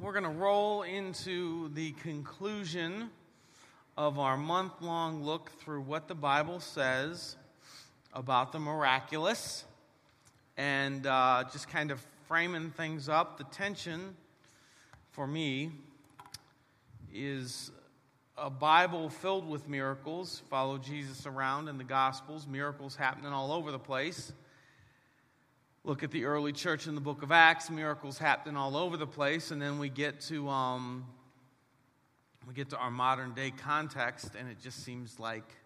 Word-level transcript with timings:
we're 0.00 0.12
going 0.12 0.24
to 0.24 0.30
roll 0.30 0.80
into 0.82 1.68
the 1.74 1.90
conclusion 1.92 3.10
of 3.98 4.18
our 4.18 4.38
month 4.38 4.72
long 4.80 5.22
look 5.22 5.50
through 5.60 5.82
what 5.82 6.08
the 6.08 6.14
Bible 6.14 6.58
says 6.58 7.36
about 8.14 8.50
the 8.50 8.58
miraculous 8.58 9.66
and 10.56 11.06
uh, 11.06 11.44
just 11.52 11.68
kind 11.68 11.90
of 11.90 12.02
framing 12.26 12.70
things 12.70 13.10
up. 13.10 13.36
The 13.36 13.44
tension 13.44 14.16
for 15.10 15.26
me 15.26 15.70
is 17.12 17.70
a 18.38 18.48
Bible 18.48 19.10
filled 19.10 19.46
with 19.46 19.68
miracles. 19.68 20.40
Follow 20.48 20.78
Jesus 20.78 21.26
around 21.26 21.68
in 21.68 21.76
the 21.76 21.84
Gospels, 21.84 22.46
miracles 22.46 22.96
happening 22.96 23.32
all 23.32 23.52
over 23.52 23.70
the 23.70 23.78
place. 23.78 24.32
Look 25.82 26.02
at 26.02 26.10
the 26.10 26.26
early 26.26 26.52
church 26.52 26.86
in 26.86 26.94
the 26.94 27.00
book 27.00 27.22
of 27.22 27.32
Acts, 27.32 27.70
miracles 27.70 28.18
happening 28.18 28.54
all 28.54 28.76
over 28.76 28.98
the 28.98 29.06
place, 29.06 29.50
and 29.50 29.62
then 29.62 29.78
we 29.78 29.88
get 29.88 30.20
to 30.22 30.46
um, 30.50 31.06
we 32.46 32.52
get 32.52 32.68
to 32.70 32.76
our 32.76 32.90
modern 32.90 33.32
day 33.32 33.50
context, 33.50 34.32
and 34.38 34.46
it 34.50 34.58
just 34.62 34.84
seems 34.84 35.18
like 35.18 35.56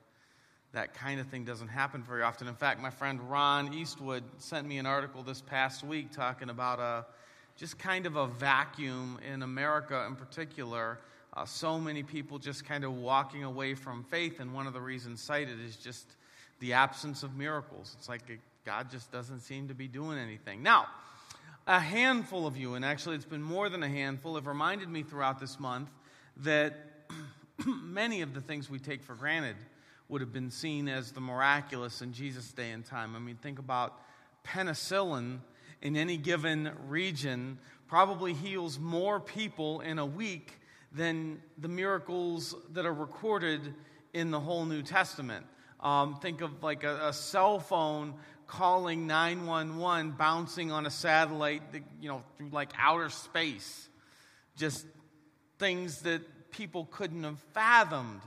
that 0.73 0.95
kind 0.95 1.19
of 1.19 1.27
thing 1.27 1.45
doesn't 1.45 1.67
happen 1.67 2.05
very 2.05 2.23
often. 2.23 2.47
In 2.47 2.55
fact, 2.55 2.81
my 2.81 2.91
friend 2.91 3.29
Ron 3.29 3.75
Eastwood 3.75 4.23
sent 4.39 4.69
me 4.69 4.79
an 4.79 4.87
article 4.87 5.25
this 5.25 5.41
past 5.41 5.83
week 5.83 6.13
talking 6.13 6.49
about 6.49 6.79
a 6.79 7.07
just 7.57 7.77
kind 7.77 8.07
of 8.07 8.15
a 8.15 8.29
vacuum 8.29 9.19
in 9.29 9.43
America 9.43 10.05
in 10.07 10.15
particular. 10.15 11.01
Uh, 11.37 11.45
so 11.45 11.81
many 11.81 12.05
people 12.05 12.39
just 12.39 12.65
kind 12.65 12.85
of 12.85 12.95
walking 12.97 13.43
away 13.43 13.75
from 13.75 14.05
faith, 14.05 14.39
and 14.39 14.55
one 14.55 14.69
of 14.69 14.75
the 14.75 14.81
reasons 14.81 15.21
cited 15.21 15.61
is 15.61 15.75
just 15.75 16.07
the 16.61 16.73
absence 16.73 17.25
of 17.25 17.35
miracles. 17.35 17.97
It's 17.99 18.09
like 18.09 18.23
God 18.65 18.91
just 18.91 19.13
doesn't 19.13 19.41
seem 19.41 19.69
to 19.69 19.75
be 19.75 19.89
doing 19.89 20.19
anything. 20.19 20.63
Now, 20.63 20.87
a 21.67 21.79
handful 21.79 22.47
of 22.47 22.57
you, 22.57 22.75
and 22.75 22.85
actually 22.85 23.17
it's 23.17 23.27
been 23.27 23.43
more 23.43 23.69
than 23.69 23.83
a 23.83 23.89
handful, 23.89 24.37
have 24.37 24.47
reminded 24.47 24.89
me 24.89 25.03
throughout 25.03 25.39
this 25.39 25.61
month 25.61 25.91
that 26.39 26.75
many 27.67 28.23
of 28.23 28.33
the 28.33 28.41
things 28.41 28.71
we 28.71 28.79
take 28.79 29.03
for 29.03 29.15
granted 29.15 29.57
would 30.09 30.23
have 30.23 30.33
been 30.33 30.51
seen 30.51 30.89
as 30.89 31.13
the 31.13 31.21
miraculous 31.21 32.01
in 32.01 32.15
Jesus' 32.15 32.53
day 32.53 32.71
and 32.71 32.87
time. 32.87 33.15
I 33.15 33.19
mean, 33.19 33.37
think 33.37 33.59
about 33.59 34.01
penicillin 34.47 35.41
in 35.83 35.97
any 35.97 36.17
given 36.17 36.71
region 36.87 37.59
probably 37.87 38.33
heals 38.33 38.79
more 38.79 39.21
people 39.21 39.81
in 39.81 39.99
a 39.99 40.07
week 40.07 40.53
than 40.91 41.43
the 41.59 41.69
miracles 41.69 42.55
that 42.73 42.87
are 42.87 42.95
recorded 42.95 43.75
in 44.15 44.31
the 44.31 44.41
whole 44.41 44.65
New 44.65 44.83
Testament. 44.83 45.45
Um, 45.81 46.17
think 46.17 46.41
of 46.41 46.63
like 46.63 46.83
a, 46.83 47.09
a, 47.09 47.13
cell 47.13 47.61
phone 47.61 48.15
calling 48.47 49.07
911, 49.07 50.13
bouncing 50.13 50.71
on 50.71 50.87
a 50.87 50.91
satellite, 50.91 51.63
you 52.01 52.09
know, 52.09 52.23
through 52.37 52.51
like 52.51 52.71
outer 52.79 53.09
space. 53.09 53.89
Just 54.57 54.87
things 55.59 56.03
that 56.03 56.51
people 56.51 56.87
couldn't 56.91 57.25
have 57.25 57.39
fathomed 57.53 58.21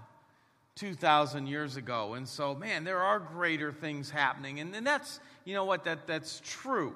2,000 0.75 1.47
years 1.47 1.75
ago. 1.75 2.13
And 2.13 2.27
so, 2.27 2.53
man, 2.53 2.83
there 2.83 2.99
are 2.99 3.19
greater 3.19 3.71
things 3.71 4.09
happening. 4.09 4.59
And, 4.59 4.75
and 4.75 4.85
that's, 4.85 5.19
you 5.43 5.53
know 5.53 5.65
what, 5.65 5.85
that, 5.85 6.07
that's 6.07 6.41
true. 6.43 6.95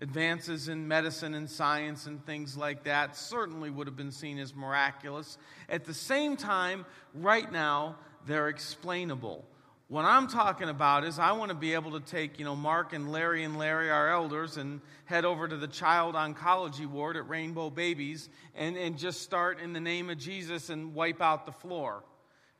Advances 0.00 0.68
in 0.68 0.88
medicine 0.88 1.34
and 1.34 1.48
science 1.48 2.06
and 2.06 2.24
things 2.24 2.56
like 2.56 2.84
that 2.84 3.16
certainly 3.16 3.70
would 3.70 3.86
have 3.86 3.96
been 3.96 4.10
seen 4.10 4.38
as 4.38 4.54
miraculous. 4.54 5.36
At 5.68 5.84
the 5.84 5.94
same 5.94 6.36
time, 6.36 6.86
right 7.14 7.50
now, 7.52 7.96
they're 8.26 8.48
explainable. 8.48 9.44
What 9.90 10.04
I'm 10.04 10.28
talking 10.28 10.68
about 10.68 11.02
is 11.02 11.18
I 11.18 11.32
want 11.32 11.48
to 11.48 11.56
be 11.56 11.74
able 11.74 11.98
to 11.98 12.00
take, 12.00 12.38
you 12.38 12.44
know, 12.44 12.54
Mark 12.54 12.92
and 12.92 13.10
Larry 13.10 13.42
and 13.42 13.58
Larry, 13.58 13.90
our 13.90 14.08
elders, 14.08 14.56
and 14.56 14.80
head 15.06 15.24
over 15.24 15.48
to 15.48 15.56
the 15.56 15.66
child 15.66 16.14
oncology 16.14 16.86
ward 16.86 17.16
at 17.16 17.28
Rainbow 17.28 17.70
Babies 17.70 18.28
and, 18.54 18.76
and 18.76 18.96
just 18.96 19.22
start 19.22 19.58
in 19.58 19.72
the 19.72 19.80
name 19.80 20.08
of 20.08 20.16
Jesus 20.16 20.70
and 20.70 20.94
wipe 20.94 21.20
out 21.20 21.44
the 21.44 21.50
floor. 21.50 22.04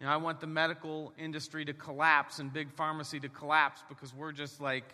You 0.00 0.06
know, 0.06 0.12
I 0.12 0.16
want 0.16 0.40
the 0.40 0.48
medical 0.48 1.12
industry 1.16 1.64
to 1.66 1.72
collapse 1.72 2.40
and 2.40 2.52
big 2.52 2.72
pharmacy 2.72 3.20
to 3.20 3.28
collapse 3.28 3.84
because 3.88 4.12
we're 4.12 4.32
just 4.32 4.60
like 4.60 4.92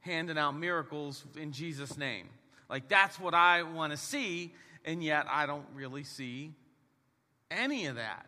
handing 0.00 0.36
out 0.36 0.54
miracles 0.54 1.24
in 1.34 1.50
Jesus' 1.50 1.96
name. 1.96 2.28
Like 2.68 2.88
that's 2.88 3.18
what 3.18 3.32
I 3.32 3.62
want 3.62 3.90
to 3.90 3.96
see, 3.96 4.52
and 4.84 5.02
yet 5.02 5.24
I 5.30 5.46
don't 5.46 5.66
really 5.74 6.04
see 6.04 6.52
any 7.50 7.86
of 7.86 7.96
that, 7.96 8.26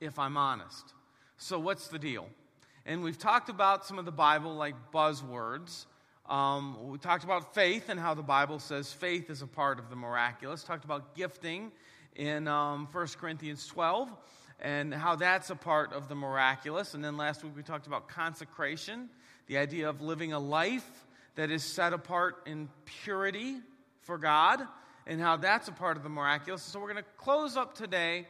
if 0.00 0.16
I'm 0.20 0.36
honest. 0.36 0.93
So, 1.36 1.58
what's 1.58 1.88
the 1.88 1.98
deal? 1.98 2.28
And 2.86 3.02
we've 3.02 3.18
talked 3.18 3.48
about 3.48 3.84
some 3.84 3.98
of 3.98 4.04
the 4.04 4.12
Bible 4.12 4.54
like 4.54 4.74
buzzwords. 4.92 5.86
Um, 6.28 6.88
we 6.88 6.96
talked 6.96 7.24
about 7.24 7.54
faith 7.54 7.88
and 7.88 7.98
how 7.98 8.14
the 8.14 8.22
Bible 8.22 8.60
says 8.60 8.92
faith 8.92 9.28
is 9.30 9.42
a 9.42 9.46
part 9.46 9.78
of 9.78 9.90
the 9.90 9.96
miraculous. 9.96 10.62
Talked 10.62 10.84
about 10.84 11.14
gifting 11.16 11.72
in 12.14 12.46
um, 12.46 12.88
1 12.92 13.06
Corinthians 13.20 13.66
12 13.66 14.10
and 14.60 14.94
how 14.94 15.16
that's 15.16 15.50
a 15.50 15.56
part 15.56 15.92
of 15.92 16.08
the 16.08 16.14
miraculous. 16.14 16.94
And 16.94 17.04
then 17.04 17.16
last 17.16 17.42
week 17.42 17.54
we 17.56 17.62
talked 17.62 17.88
about 17.88 18.08
consecration, 18.08 19.10
the 19.48 19.58
idea 19.58 19.88
of 19.88 20.00
living 20.00 20.32
a 20.32 20.38
life 20.38 20.88
that 21.34 21.50
is 21.50 21.64
set 21.64 21.92
apart 21.92 22.36
in 22.46 22.68
purity 22.84 23.56
for 24.02 24.18
God, 24.18 24.62
and 25.06 25.20
how 25.20 25.36
that's 25.36 25.66
a 25.66 25.72
part 25.72 25.96
of 25.96 26.04
the 26.04 26.08
miraculous. 26.08 26.62
So 26.62 26.78
we're 26.78 26.92
going 26.92 27.02
to 27.02 27.10
close 27.16 27.56
up 27.56 27.74
today 27.74 28.28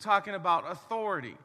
talking 0.00 0.34
about 0.34 0.64
authority 0.68 1.36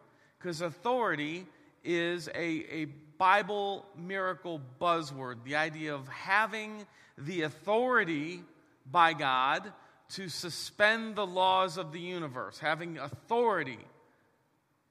because 0.46 0.62
authority 0.62 1.44
is 1.84 2.28
a, 2.28 2.66
a 2.72 2.86
Bible 3.18 3.84
miracle 3.98 4.62
buzzword. 4.80 5.38
The 5.44 5.56
idea 5.56 5.96
of 5.96 6.08
having 6.08 6.86
the 7.18 7.42
authority 7.42 8.44
by 8.92 9.14
God 9.14 9.74
to 10.10 10.30
suspend 10.30 11.16
the 11.16 11.26
laws 11.26 11.80
of 11.80 11.92
the 11.92 12.00
universe, 12.00 12.60
having 12.60 13.00
authority 13.00 13.80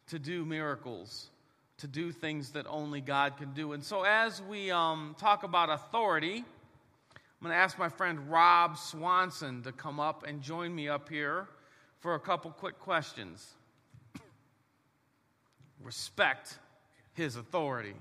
to 0.09 0.19
do 0.19 0.45
miracles, 0.45 1.31
to 1.79 1.87
do 1.87 2.11
things 2.11 2.51
that 2.51 2.67
only 2.69 3.01
God 3.01 3.37
can 3.37 3.53
do. 3.53 3.75
And 3.75 3.85
so, 3.85 4.03
as 4.03 4.43
we 4.43 4.73
um, 4.73 5.15
talk 5.21 5.45
about 5.45 5.71
authority, 5.71 6.39
I'm 6.39 7.45
going 7.45 7.53
to 7.53 7.57
ask 7.57 7.79
my 7.79 7.91
friend 7.91 8.29
Rob 8.29 8.77
Swanson 8.77 9.63
to 9.63 9.71
come 9.71 10.01
up 10.01 10.27
and 10.27 10.43
join 10.43 10.75
me 10.75 10.89
up 10.89 11.09
here 11.09 11.47
for 12.01 12.17
a 12.17 12.21
couple 12.21 12.51
quick 12.51 12.81
questions 12.81 13.55
respect 15.85 16.59
his 17.13 17.37
authority. 17.37 17.95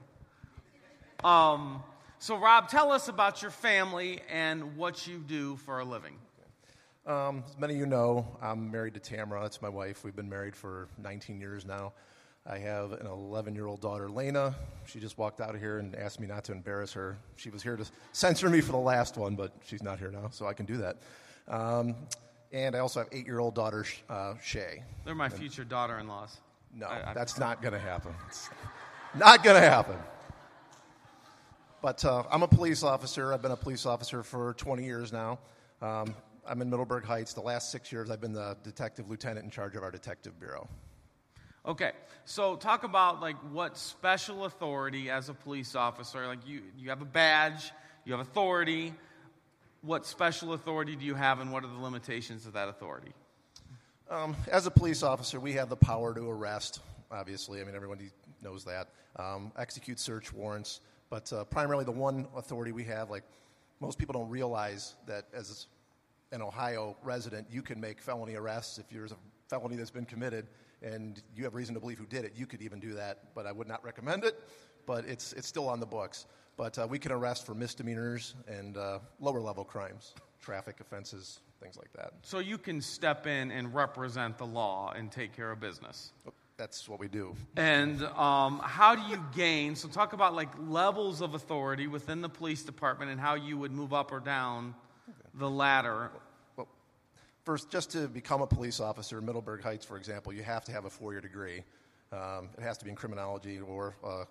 Um, 1.24 1.84
so, 2.20 2.38
Rob, 2.38 2.70
tell 2.70 2.92
us 2.92 3.10
about 3.10 3.42
your 3.42 3.52
family 3.52 4.22
and 4.32 4.78
what 4.78 5.06
you 5.06 5.20
do 5.20 5.58
for 5.58 5.80
a 5.80 5.86
living. 5.86 6.16
Um, 7.06 7.44
as 7.46 7.58
many 7.58 7.74
of 7.74 7.80
you 7.80 7.86
know, 7.86 8.26
I'm 8.42 8.72
married 8.72 8.94
to 8.94 9.00
Tamara. 9.00 9.42
That's 9.42 9.62
my 9.62 9.70
wife. 9.70 10.06
We've 10.06 10.16
been 10.16 10.30
married 10.30 10.56
for 10.56 10.88
19 10.98 11.40
years 11.40 11.66
now. 11.66 11.92
I 12.46 12.58
have 12.58 12.94
an 12.94 13.08
11 13.08 13.56
year 13.56 13.68
old 13.68 13.82
daughter, 13.82 14.10
Lena. 14.10 14.56
She 14.86 15.00
just 15.00 15.18
walked 15.18 15.40
out 15.40 15.56
of 15.56 15.62
here 15.62 15.80
and 15.80 15.96
asked 15.96 16.20
me 16.20 16.28
not 16.28 16.44
to 16.46 16.52
embarrass 16.52 16.92
her. 16.94 17.18
She 17.36 17.50
was 17.50 17.64
here 17.64 17.76
to 17.76 17.86
censor 18.12 18.50
me 18.50 18.62
for 18.62 18.72
the 18.74 18.78
last 18.78 19.18
one, 19.18 19.36
but 19.36 19.54
she's 19.66 19.84
not 19.84 20.00
here 20.00 20.12
now, 20.12 20.30
so 20.32 20.46
I 20.46 20.54
can 20.54 20.66
do 20.66 20.78
that. 20.78 20.98
Um, 21.48 21.96
and 22.52 22.76
I 22.76 22.80
also 22.80 23.00
have 23.00 23.10
eight 23.12 23.26
year 23.26 23.40
old 23.40 23.56
daughter, 23.56 23.86
uh, 24.10 24.36
Shay. 24.42 24.84
They're 25.06 25.16
my 25.16 25.30
future 25.30 25.64
daughter 25.64 26.00
in 26.00 26.08
laws. 26.08 26.38
No, 26.76 26.88
I, 26.88 27.12
I, 27.12 27.14
that's 27.14 27.38
not 27.38 27.62
going 27.62 27.74
to 27.80 27.80
happen. 27.80 28.14
It's 28.28 28.50
not 29.16 29.44
going 29.44 29.62
to 29.62 29.68
happen. 29.68 29.98
But 31.82 32.04
uh, 32.06 32.24
I'm 32.32 32.44
a 32.44 32.48
police 32.48 32.82
officer. 32.82 33.34
I've 33.34 33.42
been 33.42 33.52
a 33.52 33.58
police 33.58 33.86
officer 33.86 34.24
for 34.24 34.54
20 34.54 34.86
years 34.86 35.12
now. 35.12 35.40
Um, 35.82 36.16
I'm 36.48 36.62
in 36.62 36.70
Middleburg 36.70 37.04
Heights. 37.04 37.34
The 37.34 37.42
last 37.42 37.72
six 37.72 37.92
years, 37.92 38.10
I've 38.10 38.22
been 38.22 38.34
the 38.34 38.58
detective 38.64 39.10
lieutenant 39.10 39.44
in 39.44 39.52
charge 39.52 39.76
of 39.76 39.84
our 39.84 39.92
detective 39.92 40.40
bureau. 40.40 40.68
Okay, 41.66 41.92
so 42.26 42.58
talk 42.58 42.84
about 42.84 43.22
like 43.22 43.38
what 43.52 43.78
special 43.78 44.46
authority 44.46 45.10
as 45.10 45.30
a 45.30 45.34
police 45.34 45.76
officer, 45.76 46.28
like 46.28 46.46
you, 46.46 46.62
you 46.78 46.90
have 46.90 47.02
a 47.02 47.06
badge, 47.06 47.72
you 48.04 48.12
have 48.12 48.20
authority. 48.20 48.94
What 49.82 50.06
special 50.06 50.54
authority 50.54 50.96
do 50.96 51.06
you 51.06 51.16
have, 51.16 51.40
and 51.42 51.52
what 51.52 51.64
are 51.64 51.68
the 51.68 51.82
limitations 51.82 52.46
of 52.46 52.54
that 52.54 52.70
authority? 52.70 53.12
Um, 54.14 54.36
as 54.52 54.68
a 54.68 54.72
police 54.72 55.02
officer, 55.02 55.40
we 55.40 55.54
have 55.54 55.70
the 55.70 55.76
power 55.76 56.14
to 56.14 56.30
arrest, 56.30 56.82
obviously. 57.10 57.60
I 57.60 57.64
mean, 57.64 57.74
everyone 57.74 58.12
knows 58.44 58.64
that. 58.66 58.90
Um, 59.16 59.52
execute 59.58 60.00
search 60.00 60.32
warrants. 60.32 60.82
But 61.10 61.34
uh, 61.34 61.46
primarily, 61.46 61.84
the 61.84 61.94
one 61.94 62.28
authority 62.36 62.72
we 62.72 62.84
have, 62.84 63.10
like 63.10 63.24
most 63.80 63.98
people 63.98 64.14
don't 64.14 64.30
realize 64.30 64.94
that 65.08 65.26
as 65.34 65.66
an 66.32 66.44
Ohio 66.44 66.96
resident, 67.02 67.48
you 67.50 67.64
can 67.64 67.82
make 67.82 68.00
felony 68.00 68.36
arrests 68.36 68.78
if 68.78 68.88
there's 68.88 69.12
a 69.12 69.18
felony 69.50 69.78
that's 69.78 69.90
been 69.90 70.06
committed 70.06 70.46
and 70.84 71.24
you 71.36 71.46
have 71.46 71.56
reason 71.56 71.74
to 71.74 71.82
believe 71.82 71.98
who 71.98 72.06
did 72.06 72.24
it. 72.24 72.34
You 72.36 72.46
could 72.46 72.62
even 72.62 72.80
do 72.80 72.94
that, 72.94 73.34
but 73.34 73.48
I 73.48 73.52
would 73.52 73.68
not 73.68 73.84
recommend 73.84 74.26
it. 74.26 74.40
But 74.86 75.06
it's, 75.06 75.34
it's 75.34 75.48
still 75.48 75.68
on 75.68 75.80
the 75.80 75.88
books. 75.88 76.28
But 76.56 76.78
uh, 76.78 76.86
we 76.88 77.00
can 77.00 77.12
arrest 77.12 77.48
for 77.48 77.56
misdemeanors 77.56 78.36
and 78.48 78.78
uh, 78.78 79.00
lower 79.20 79.42
level 79.42 79.64
crimes, 79.64 80.14
traffic 80.40 80.82
offenses, 80.82 81.40
things 81.64 81.78
like 81.78 81.92
that. 81.94 82.14
So 82.22 82.40
you 82.40 82.58
can 82.58 82.82
step 82.82 83.26
in 83.26 83.52
and 83.52 83.74
represent 83.74 84.38
the 84.38 84.46
law 84.46 84.92
and 84.96 85.12
take 85.12 85.36
care 85.36 85.52
of 85.52 85.60
business. 85.60 86.12
That's 86.58 86.88
what 86.88 87.00
we 87.00 87.08
do. 87.08 87.36
And 87.58 88.04
um, 88.04 88.60
how 88.64 88.96
do 88.96 89.02
you 89.10 89.24
gain? 89.36 89.76
So 89.76 89.88
talk 89.88 90.14
about 90.14 90.36
like 90.36 90.50
levels 90.68 91.22
of 91.22 91.34
authority 91.34 91.88
within 91.88 92.22
the 92.22 92.30
police 92.30 92.64
department 92.64 93.12
and 93.12 93.20
how 93.20 93.36
you 93.36 93.58
would 93.58 93.72
move 93.72 93.94
up 93.94 94.12
or 94.12 94.20
down 94.20 94.76
the 95.34 95.50
ladder. 95.50 96.12
Well, 96.56 96.68
first, 97.44 97.72
just 97.72 97.92
to 97.92 98.08
become 98.08 98.42
a 98.42 98.48
police 98.48 98.80
officer 98.80 99.18
in 99.18 99.26
Middleburg 99.26 99.64
Heights, 99.64 99.86
for 99.86 99.98
example, 99.98 100.32
you 100.32 100.44
have 100.44 100.64
to 100.66 100.72
have 100.72 100.86
a 100.86 100.90
four 100.90 101.12
year 101.12 101.22
degree. 101.22 101.64
Um, 102.12 102.50
it 102.56 102.62
has 102.62 102.78
to 102.78 102.86
be 102.86 102.92
in 102.92 102.96
criminology 102.96 103.60
or 103.60 103.96
uh, 104.04 104.26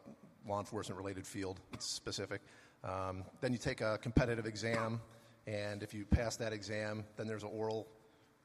law 0.47 0.61
enforcement 0.61 0.97
related 0.99 1.27
field, 1.27 1.59
it's 1.73 1.87
specific. 1.87 2.41
Um, 2.85 3.25
then 3.41 3.53
you 3.53 3.59
take 3.59 3.81
a 3.81 3.99
competitive 4.01 4.47
exam, 4.47 5.01
and 5.47 5.83
if 5.83 5.93
you 5.95 6.05
pass 6.05 6.37
that 6.37 6.53
exam, 6.53 7.05
then 7.17 7.27
there's 7.27 7.43
an 7.43 7.51
oral. 7.53 7.89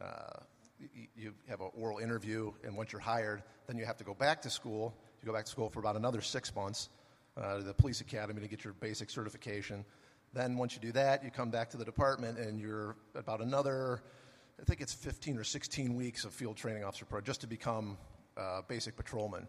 Uh, 0.01 0.39
you 1.15 1.33
have 1.49 1.61
an 1.61 1.69
oral 1.73 1.97
interview, 1.97 2.51
and 2.63 2.75
once 2.75 2.91
you're 2.91 3.01
hired, 3.01 3.41
then 3.65 3.77
you 3.77 3.85
have 3.85 3.97
to 3.97 4.03
go 4.03 4.13
back 4.13 4.41
to 4.43 4.49
school. 4.49 4.95
You 5.21 5.25
go 5.25 5.33
back 5.33 5.45
to 5.45 5.51
school 5.51 5.69
for 5.69 5.79
about 5.79 5.95
another 5.95 6.21
six 6.21 6.53
months 6.55 6.89
uh, 7.35 7.57
to 7.57 7.63
the 7.63 7.73
police 7.73 8.01
academy 8.01 8.41
to 8.41 8.47
get 8.47 8.63
your 8.63 8.73
basic 8.73 9.09
certification. 9.09 9.83
Then, 10.33 10.57
once 10.57 10.75
you 10.75 10.81
do 10.81 10.91
that, 10.91 11.23
you 11.23 11.31
come 11.31 11.49
back 11.49 11.69
to 11.71 11.77
the 11.77 11.85
department, 11.85 12.37
and 12.37 12.59
you're 12.59 12.95
about 13.15 13.41
another, 13.41 14.03
I 14.61 14.65
think 14.65 14.81
it's 14.81 14.93
15 14.93 15.37
or 15.37 15.43
16 15.43 15.95
weeks 15.95 16.25
of 16.25 16.33
field 16.33 16.57
training 16.57 16.83
officer 16.83 17.05
pro 17.05 17.21
just 17.21 17.41
to 17.41 17.47
become 17.47 17.97
uh, 18.37 18.61
basic 18.67 18.95
patrolman 18.95 19.47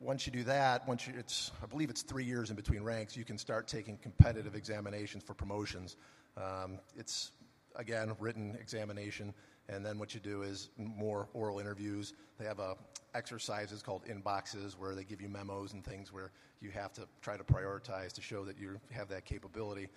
once 0.00 0.26
you 0.26 0.32
do 0.32 0.44
that, 0.44 0.86
once 0.86 1.06
you, 1.06 1.14
it's, 1.18 1.50
I 1.62 1.66
believe 1.66 1.90
it's 1.90 2.02
three 2.02 2.24
years 2.24 2.50
in 2.50 2.56
between 2.56 2.82
ranks, 2.82 3.16
you 3.16 3.24
can 3.24 3.38
start 3.38 3.66
taking 3.66 3.96
competitive 3.98 4.54
examinations 4.54 5.24
for 5.24 5.34
promotions. 5.34 5.96
Um, 6.36 6.78
it's, 6.96 7.32
again, 7.76 8.14
written 8.18 8.56
examination, 8.60 9.34
and 9.68 9.84
then 9.84 9.98
what 9.98 10.14
you 10.14 10.20
do 10.20 10.42
is 10.42 10.70
more 10.76 11.28
oral 11.32 11.58
interviews. 11.58 12.14
They 12.38 12.44
have 12.44 12.60
uh, 12.60 12.74
exercises 13.14 13.82
called 13.82 14.02
inboxes 14.06 14.72
where 14.78 14.94
they 14.94 15.04
give 15.04 15.20
you 15.20 15.28
memos 15.28 15.72
and 15.72 15.84
things 15.84 16.12
where 16.12 16.32
you 16.60 16.70
have 16.70 16.92
to 16.94 17.02
try 17.22 17.36
to 17.36 17.44
prioritize 17.44 18.12
to 18.14 18.22
show 18.22 18.44
that 18.44 18.58
you 18.58 18.80
have 18.90 19.08
that 19.08 19.24
capability. 19.24 19.88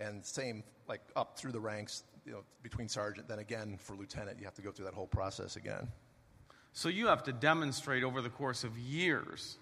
And 0.00 0.24
same, 0.24 0.64
like 0.88 1.00
up 1.14 1.38
through 1.38 1.52
the 1.52 1.60
ranks, 1.60 2.02
you 2.26 2.32
know, 2.32 2.42
between 2.62 2.88
sergeant, 2.88 3.28
then 3.28 3.38
again 3.38 3.78
for 3.78 3.94
lieutenant, 3.94 4.38
you 4.38 4.44
have 4.44 4.54
to 4.54 4.62
go 4.62 4.72
through 4.72 4.86
that 4.86 4.94
whole 4.94 5.06
process 5.06 5.56
again. 5.56 5.88
So 6.72 6.88
you 6.88 7.06
have 7.06 7.22
to 7.24 7.32
demonstrate 7.32 8.02
over 8.02 8.20
the 8.20 8.30
course 8.30 8.64
of 8.64 8.76
years 8.76 9.58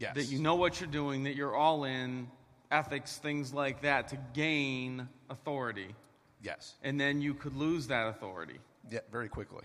Yes. 0.00 0.14
that 0.14 0.24
you 0.24 0.38
know 0.40 0.54
what 0.56 0.80
you're 0.80 0.90
doing, 0.90 1.24
that 1.24 1.34
you're 1.34 1.54
all 1.54 1.84
in, 1.84 2.28
ethics, 2.70 3.16
things 3.16 3.52
like 3.52 3.82
that, 3.82 4.08
to 4.08 4.18
gain 4.34 5.08
authority. 5.30 5.94
Yes. 6.42 6.74
And 6.82 7.00
then 7.00 7.20
you 7.20 7.34
could 7.34 7.56
lose 7.56 7.86
that 7.88 8.08
authority. 8.08 8.58
Yeah, 8.90 9.00
very 9.10 9.28
quickly. 9.28 9.64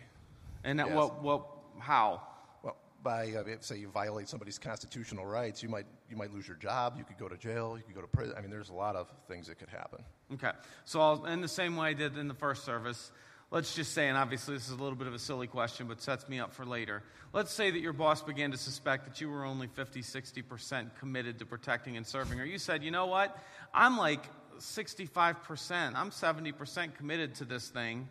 And 0.64 0.80
that, 0.80 0.88
Yes. 0.88 0.96
what, 0.96 1.22
what, 1.22 1.48
how? 1.80 2.22
Well, 2.64 2.78
by 3.04 3.32
uh, 3.34 3.44
say 3.60 3.78
you 3.78 3.90
violate 3.90 4.30
somebody's 4.30 4.58
constitutional 4.58 5.26
rights, 5.26 5.62
you 5.62 5.70
might 5.70 5.86
you 6.10 6.16
might 6.16 6.34
lose 6.34 6.48
your 6.48 6.58
job. 6.58 6.96
You 6.98 7.04
could 7.04 7.18
go 7.18 7.28
to 7.28 7.38
jail. 7.38 7.76
You 7.78 7.84
could 7.84 7.96
go 7.96 8.02
to 8.02 8.08
prison. 8.08 8.36
I 8.38 8.42
mean, 8.42 8.50
there's 8.50 8.70
a 8.70 8.74
lot 8.74 8.96
of 8.96 9.12
things 9.28 9.48
that 9.48 9.60
could 9.60 9.70
happen. 9.70 10.04
Okay. 10.34 10.52
So 10.86 11.02
I'll, 11.02 11.26
in 11.26 11.42
the 11.42 11.48
same 11.48 11.76
way 11.76 11.90
I 11.90 11.94
did 11.94 12.18
in 12.18 12.28
the 12.28 12.34
first 12.34 12.64
service, 12.64 13.12
let's 13.54 13.76
just 13.76 13.94
say, 13.94 14.10
and 14.10 14.18
obviously 14.18 14.56
this 14.56 14.66
is 14.66 14.72
a 14.72 14.82
little 14.82 14.96
bit 14.96 15.06
of 15.06 15.14
a 15.14 15.20
silly 15.20 15.46
question, 15.46 15.88
but 15.88 16.02
sets 16.02 16.28
me 16.28 16.40
up 16.40 16.52
for 16.52 16.66
later. 16.66 17.04
Let's 17.34 17.54
say 17.54 17.70
that 17.70 17.80
your 17.80 17.94
boss 17.94 18.24
began 18.24 18.50
to 18.50 18.58
suspect 18.58 19.06
that 19.06 19.22
you 19.22 19.30
were 19.30 19.46
only 19.46 19.68
50, 19.68 20.02
60% 20.02 20.90
committed 21.00 21.38
to 21.38 21.46
protecting 21.46 21.96
and 21.96 22.06
serving, 22.06 22.40
or 22.42 22.46
you 22.46 22.58
said, 22.58 22.84
you 22.84 22.90
know 22.90 23.06
what, 23.06 23.38
I'm 23.72 23.96
like 23.96 24.24
65%, 24.58 25.94
I'm 25.96 26.10
70% 26.10 26.96
committed 26.96 27.36
to 27.36 27.46
this 27.46 27.70
thing. 27.70 28.10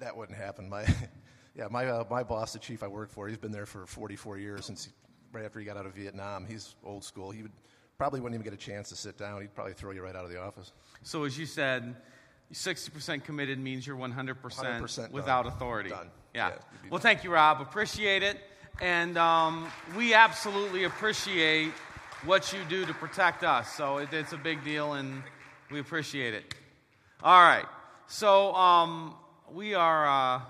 That 0.00 0.16
wouldn't 0.16 0.36
happen. 0.36 0.68
My 0.68 0.84
yeah, 1.54 1.68
my 1.70 1.86
uh, 1.86 2.04
my 2.10 2.24
boss, 2.24 2.52
the 2.52 2.58
chief 2.58 2.82
I 2.82 2.88
work 2.88 3.10
for, 3.10 3.28
he's 3.28 3.38
been 3.38 3.52
there 3.52 3.66
for 3.66 3.86
44 3.86 4.38
years 4.38 4.66
since 4.66 4.86
he, 4.86 4.90
right 5.32 5.44
after 5.44 5.60
he 5.60 5.64
got 5.64 5.76
out 5.76 5.86
of 5.86 5.94
Vietnam. 5.94 6.44
He's 6.44 6.74
old 6.82 7.04
school. 7.04 7.30
He 7.30 7.42
would 7.42 7.52
probably 7.98 8.18
wouldn't 8.18 8.34
even 8.34 8.44
get 8.44 8.52
a 8.52 8.60
chance 8.60 8.88
to 8.88 8.96
sit 8.96 9.16
down. 9.16 9.40
He'd 9.40 9.54
probably 9.54 9.74
throw 9.74 9.92
you 9.92 10.02
right 10.02 10.16
out 10.16 10.24
of 10.24 10.30
the 10.32 10.42
office. 10.42 10.72
So 11.04 11.22
as 11.22 11.38
you 11.38 11.46
said, 11.46 11.94
60% 12.52 13.24
committed 13.24 13.58
means 13.58 13.86
you're 13.86 13.96
100%, 13.96 14.34
100% 14.36 14.96
done. 14.96 15.12
without 15.12 15.46
authority. 15.46 15.90
Done. 15.90 16.10
Yeah. 16.34 16.48
Yeah, 16.48 16.54
well, 16.90 16.90
done. 16.92 17.00
thank 17.00 17.24
you, 17.24 17.32
Rob. 17.32 17.60
Appreciate 17.60 18.22
it. 18.22 18.38
And 18.80 19.18
um, 19.18 19.70
we 19.96 20.14
absolutely 20.14 20.84
appreciate 20.84 21.72
what 22.24 22.52
you 22.52 22.60
do 22.68 22.86
to 22.86 22.94
protect 22.94 23.44
us. 23.44 23.72
So 23.72 23.98
it, 23.98 24.12
it's 24.12 24.32
a 24.32 24.38
big 24.38 24.64
deal, 24.64 24.94
and 24.94 25.22
we 25.70 25.80
appreciate 25.80 26.34
it. 26.34 26.54
All 27.22 27.42
right. 27.42 27.66
So 28.06 28.54
um, 28.54 29.14
we 29.50 29.74
are, 29.74 30.06
uh, 30.06 30.40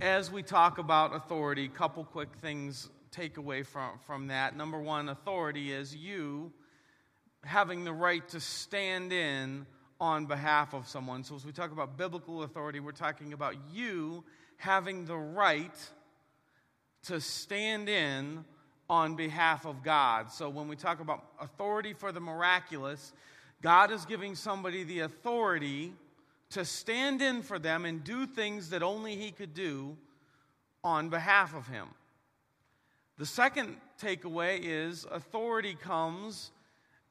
as 0.00 0.30
we 0.30 0.42
talk 0.42 0.78
about 0.78 1.14
authority, 1.14 1.68
couple 1.68 2.04
quick 2.04 2.28
things 2.40 2.88
take 3.10 3.36
away 3.36 3.62
from, 3.62 3.98
from 4.06 4.26
that. 4.28 4.56
Number 4.56 4.80
one, 4.80 5.08
authority 5.08 5.72
is 5.72 5.94
you 5.94 6.52
having 7.46 7.84
the 7.84 7.92
right 7.92 8.26
to 8.28 8.40
stand 8.40 9.12
in 9.12 9.66
on 10.00 10.26
behalf 10.26 10.74
of 10.74 10.86
someone. 10.86 11.24
So, 11.24 11.36
as 11.36 11.44
we 11.44 11.52
talk 11.52 11.72
about 11.72 11.96
biblical 11.96 12.42
authority, 12.42 12.80
we're 12.80 12.92
talking 12.92 13.32
about 13.32 13.54
you 13.72 14.24
having 14.56 15.06
the 15.06 15.16
right 15.16 15.74
to 17.04 17.20
stand 17.20 17.88
in 17.88 18.44
on 18.90 19.14
behalf 19.14 19.64
of 19.64 19.82
God. 19.82 20.30
So, 20.30 20.48
when 20.48 20.68
we 20.68 20.76
talk 20.76 21.00
about 21.00 21.24
authority 21.40 21.92
for 21.92 22.12
the 22.12 22.20
miraculous, 22.20 23.12
God 23.62 23.90
is 23.90 24.04
giving 24.04 24.34
somebody 24.34 24.84
the 24.84 25.00
authority 25.00 25.92
to 26.50 26.64
stand 26.64 27.22
in 27.22 27.42
for 27.42 27.58
them 27.58 27.84
and 27.84 28.04
do 28.04 28.26
things 28.26 28.70
that 28.70 28.82
only 28.82 29.16
He 29.16 29.30
could 29.30 29.54
do 29.54 29.96
on 30.84 31.08
behalf 31.08 31.54
of 31.54 31.66
Him. 31.66 31.88
The 33.18 33.26
second 33.26 33.76
takeaway 34.00 34.60
is 34.62 35.06
authority 35.10 35.74
comes, 35.74 36.50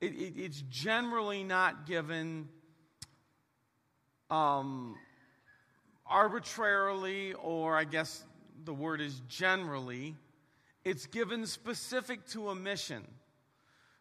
it, 0.01 0.13
it, 0.13 0.33
it's 0.37 0.61
generally 0.69 1.43
not 1.43 1.85
given 1.85 2.47
um, 4.29 4.95
arbitrarily, 6.05 7.33
or 7.33 7.77
I 7.77 7.83
guess 7.83 8.23
the 8.63 8.73
word 8.73 9.01
is 9.01 9.21
generally. 9.27 10.15
It's 10.83 11.05
given 11.05 11.45
specific 11.45 12.25
to 12.27 12.49
a 12.49 12.55
mission. 12.55 13.03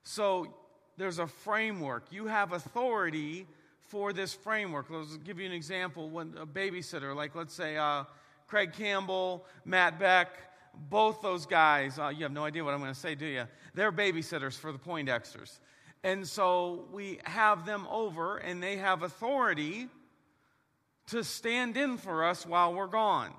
So 0.02 0.54
there's 0.96 1.18
a 1.18 1.26
framework. 1.26 2.04
You 2.10 2.26
have 2.26 2.52
authority 2.52 3.46
for 3.88 4.12
this 4.12 4.34
framework. 4.34 4.86
Let's 4.90 5.16
give 5.18 5.38
you 5.38 5.46
an 5.46 5.52
example. 5.52 6.10
When 6.10 6.34
a 6.38 6.46
babysitter, 6.46 7.14
like 7.14 7.34
let's 7.34 7.54
say 7.54 7.76
uh, 7.76 8.04
Craig 8.46 8.72
Campbell, 8.72 9.44
Matt 9.64 9.98
Beck, 9.98 10.28
both 10.90 11.22
those 11.22 11.46
guys, 11.46 11.98
uh, 11.98 12.08
you 12.08 12.22
have 12.24 12.32
no 12.32 12.44
idea 12.44 12.64
what 12.64 12.74
I'm 12.74 12.80
going 12.80 12.92
to 12.92 12.98
say, 12.98 13.14
do 13.14 13.26
you? 13.26 13.44
They're 13.74 13.92
babysitters 13.92 14.58
for 14.58 14.72
the 14.72 14.78
Poindexters. 14.78 15.58
And 16.04 16.28
so 16.28 16.84
we 16.92 17.18
have 17.24 17.64
them 17.64 17.88
over, 17.90 18.36
and 18.36 18.62
they 18.62 18.76
have 18.76 19.02
authority 19.02 19.88
to 21.06 21.24
stand 21.24 21.78
in 21.78 21.96
for 21.96 22.24
us 22.24 22.46
while 22.46 22.74
we're 22.74 22.86
gone. 22.86 23.32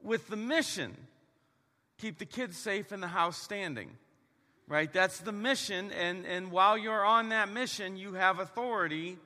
With 0.00 0.28
the 0.28 0.36
mission, 0.36 0.96
keep 1.98 2.18
the 2.18 2.24
kids 2.24 2.56
safe 2.56 2.92
in 2.92 3.00
the 3.00 3.08
house 3.08 3.36
standing. 3.36 3.90
Right? 4.68 4.92
That's 4.92 5.18
the 5.18 5.32
mission. 5.32 5.90
And, 5.90 6.24
and 6.24 6.52
while 6.52 6.78
you're 6.78 7.04
on 7.04 7.30
that 7.30 7.50
mission, 7.50 7.96
you 7.96 8.14
have 8.14 8.38
authority 8.38 9.18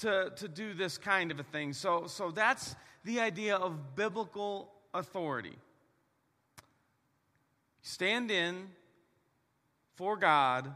to, 0.00 0.30
to 0.36 0.48
do 0.48 0.74
this 0.74 0.98
kind 0.98 1.30
of 1.30 1.40
a 1.40 1.42
thing. 1.42 1.72
So, 1.72 2.06
so 2.06 2.30
that's 2.30 2.76
the 3.02 3.20
idea 3.20 3.56
of 3.56 3.96
biblical 3.96 4.70
authority. 4.92 5.56
Stand 7.80 8.30
in 8.30 8.68
for 9.94 10.18
God 10.18 10.70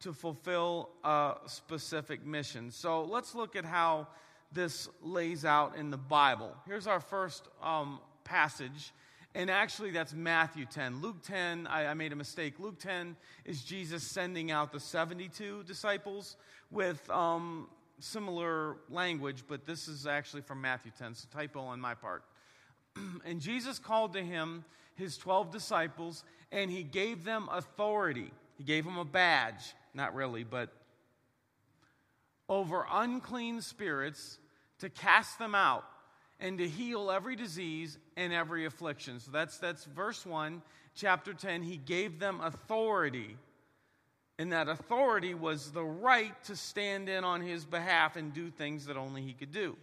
to 0.00 0.12
fulfill 0.12 0.90
a 1.04 1.34
specific 1.46 2.24
mission. 2.24 2.70
So 2.70 3.04
let's 3.04 3.34
look 3.34 3.56
at 3.56 3.64
how 3.64 4.08
this 4.52 4.88
lays 5.02 5.44
out 5.44 5.76
in 5.76 5.90
the 5.90 5.98
Bible. 5.98 6.56
Here's 6.66 6.86
our 6.86 7.00
first 7.00 7.48
um, 7.62 8.00
passage. 8.24 8.92
And 9.34 9.48
actually, 9.48 9.92
that's 9.92 10.12
Matthew 10.12 10.64
10. 10.64 11.00
Luke 11.00 11.22
10, 11.22 11.68
I, 11.68 11.86
I, 11.86 11.94
made 11.94 12.12
a 12.12 12.16
mistake. 12.16 12.54
Luke 12.58 12.80
10 12.80 13.14
is 13.44 13.62
Jesus 13.62 14.02
sending 14.02 14.50
out 14.50 14.72
the 14.72 14.80
72 14.80 15.62
disciples 15.64 16.36
with 16.72 17.08
um, 17.10 17.68
similar 18.00 18.78
language, 18.88 19.44
but 19.46 19.66
this 19.66 19.86
is 19.86 20.06
actually 20.06 20.42
from 20.42 20.60
Matthew 20.60 20.90
10, 20.98 21.14
so 21.14 21.28
typo 21.32 21.60
on 21.60 21.80
my 21.80 21.94
part. 21.94 22.24
and 23.24 23.40
Jesus 23.40 23.78
called 23.78 24.14
to 24.14 24.22
him 24.22 24.64
his 24.94 25.16
12 25.16 25.52
disciples, 25.52 26.24
and 26.50 26.70
he 26.70 26.82
gave 26.82 27.24
them 27.24 27.48
authority. 27.52 28.32
He 28.58 28.64
gave 28.64 28.84
them 28.84 28.98
a 28.98 29.04
badge, 29.04 29.74
not 29.94 30.14
really, 30.14 30.44
but 30.44 30.70
over 32.48 32.84
unclean 32.90 33.60
spirits 33.62 34.38
to 34.80 34.88
cast 34.88 35.38
them 35.38 35.54
out 35.54 35.84
and 36.40 36.58
to 36.58 36.68
heal 36.68 37.10
every 37.10 37.36
disease 37.36 37.98
and 38.16 38.32
every 38.32 38.64
affliction. 38.64 39.20
So 39.20 39.30
that's, 39.30 39.58
that's 39.58 39.84
verse 39.84 40.24
1, 40.24 40.62
chapter 40.94 41.32
10. 41.34 41.62
He 41.62 41.76
gave 41.76 42.18
them 42.18 42.40
authority. 42.40 43.36
And 44.38 44.52
that 44.52 44.68
authority 44.68 45.34
was 45.34 45.70
the 45.70 45.84
right 45.84 46.32
to 46.44 46.56
stand 46.56 47.08
in 47.08 47.24
on 47.24 47.42
his 47.42 47.66
behalf 47.66 48.16
and 48.16 48.32
do 48.32 48.50
things 48.50 48.86
that 48.86 48.96
only 48.96 49.22
he 49.22 49.34
could 49.34 49.52
do. 49.52 49.76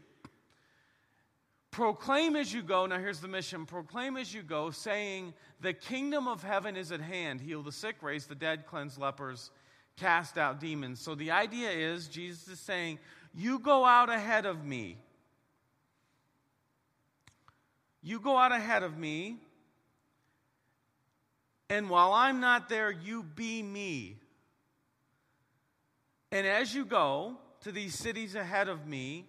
Proclaim 1.70 2.36
as 2.36 2.52
you 2.52 2.64
go. 2.64 2.88
Now, 2.88 2.98
here's 2.98 3.20
the 3.20 3.28
mission 3.28 3.68
proclaim 3.68 4.18
as 4.18 4.34
you 4.34 4.42
go, 4.42 4.72
saying, 4.72 5.36
The 5.62 5.74
kingdom 5.74 6.28
of 6.28 6.42
heaven 6.42 6.76
is 6.76 6.92
at 6.92 7.02
hand. 7.02 7.40
Heal 7.40 7.62
the 7.62 7.72
sick, 7.72 7.98
raise 8.02 8.26
the 8.26 8.34
dead, 8.34 8.66
cleanse 8.66 8.98
lepers, 8.98 9.52
cast 9.98 10.38
out 10.38 10.60
demons. 10.60 11.00
So 11.00 11.16
the 11.16 11.32
idea 11.32 11.70
is 11.70 12.08
Jesus 12.08 12.48
is 12.48 12.60
saying, 12.60 13.00
You 13.34 13.60
go 13.60 13.84
out 13.84 14.10
ahead 14.10 14.46
of 14.46 14.64
me. 14.64 14.98
You 18.02 18.20
go 18.20 18.38
out 18.38 18.52
ahead 18.52 18.84
of 18.84 18.98
me. 18.98 19.38
And 21.70 21.90
while 21.90 22.14
I'm 22.14 22.40
not 22.40 22.70
there, 22.70 22.92
you 22.92 23.24
be 23.24 23.62
me. 23.62 24.18
And 26.32 26.48
as 26.48 26.74
you 26.74 26.86
go 26.86 27.38
to 27.62 27.72
these 27.72 27.96
cities 27.96 28.36
ahead 28.36 28.70
of 28.70 28.88
me, 28.88 29.26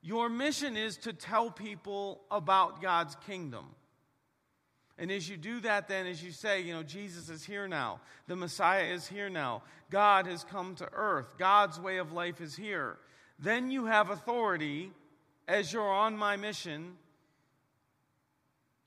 your 0.00 0.28
mission 0.28 0.76
is 0.76 0.96
to 0.98 1.12
tell 1.12 1.50
people 1.50 2.22
about 2.30 2.80
God's 2.80 3.16
kingdom. 3.26 3.66
And 4.98 5.12
as 5.12 5.28
you 5.28 5.36
do 5.36 5.60
that, 5.60 5.86
then, 5.86 6.06
as 6.06 6.22
you 6.22 6.32
say, 6.32 6.60
you 6.60 6.72
know, 6.72 6.82
Jesus 6.82 7.28
is 7.28 7.44
here 7.44 7.68
now, 7.68 8.00
the 8.26 8.34
Messiah 8.34 8.84
is 8.84 9.06
here 9.06 9.30
now, 9.30 9.62
God 9.90 10.26
has 10.26 10.42
come 10.42 10.74
to 10.76 10.88
earth, 10.92 11.36
God's 11.38 11.78
way 11.78 11.98
of 11.98 12.12
life 12.12 12.40
is 12.40 12.56
here, 12.56 12.98
then 13.38 13.70
you 13.70 13.86
have 13.86 14.10
authority 14.10 14.90
as 15.46 15.72
you're 15.72 15.88
on 15.88 16.16
my 16.16 16.36
mission 16.36 16.96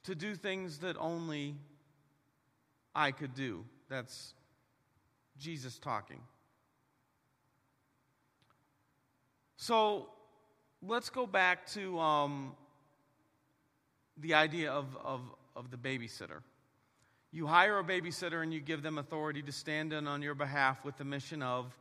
to 0.03 0.13
do 0.13 0.35
things 0.35 0.79
that 0.79 0.97
only 0.97 1.55
I 2.93 3.11
could 3.11 3.33
do. 3.33 3.63
That's 3.89 4.33
Jesus 5.37 5.79
talking. 5.79 6.19
So 9.55 10.09
let's 10.81 11.09
go 11.09 11.25
back 11.25 11.67
to 11.73 11.99
um, 11.99 12.55
the 14.17 14.33
idea 14.33 14.71
of, 14.71 14.97
of, 15.03 15.21
of 15.55 15.71
the 15.71 15.77
babysitter. 15.77 16.41
You 17.31 17.47
hire 17.47 17.79
a 17.79 17.83
babysitter 17.83 18.43
and 18.43 18.53
you 18.53 18.59
give 18.59 18.83
them 18.83 18.97
authority 18.97 19.41
to 19.43 19.51
stand 19.51 19.93
in 19.93 20.07
on 20.07 20.21
your 20.21 20.35
behalf 20.35 20.83
with 20.83 20.97
the 20.97 21.05
mission 21.05 21.41
of 21.41 21.77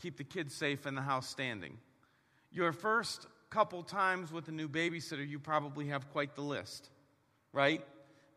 keep 0.00 0.16
the 0.16 0.24
kids 0.24 0.54
safe 0.54 0.86
and 0.86 0.96
the 0.96 1.02
house 1.02 1.28
standing. 1.28 1.76
Your 2.50 2.72
first 2.72 3.26
couple 3.50 3.82
times 3.82 4.32
with 4.32 4.48
a 4.48 4.52
new 4.52 4.68
babysitter, 4.68 5.28
you 5.28 5.38
probably 5.38 5.88
have 5.88 6.10
quite 6.10 6.34
the 6.34 6.42
list, 6.42 6.90
right? 7.52 7.84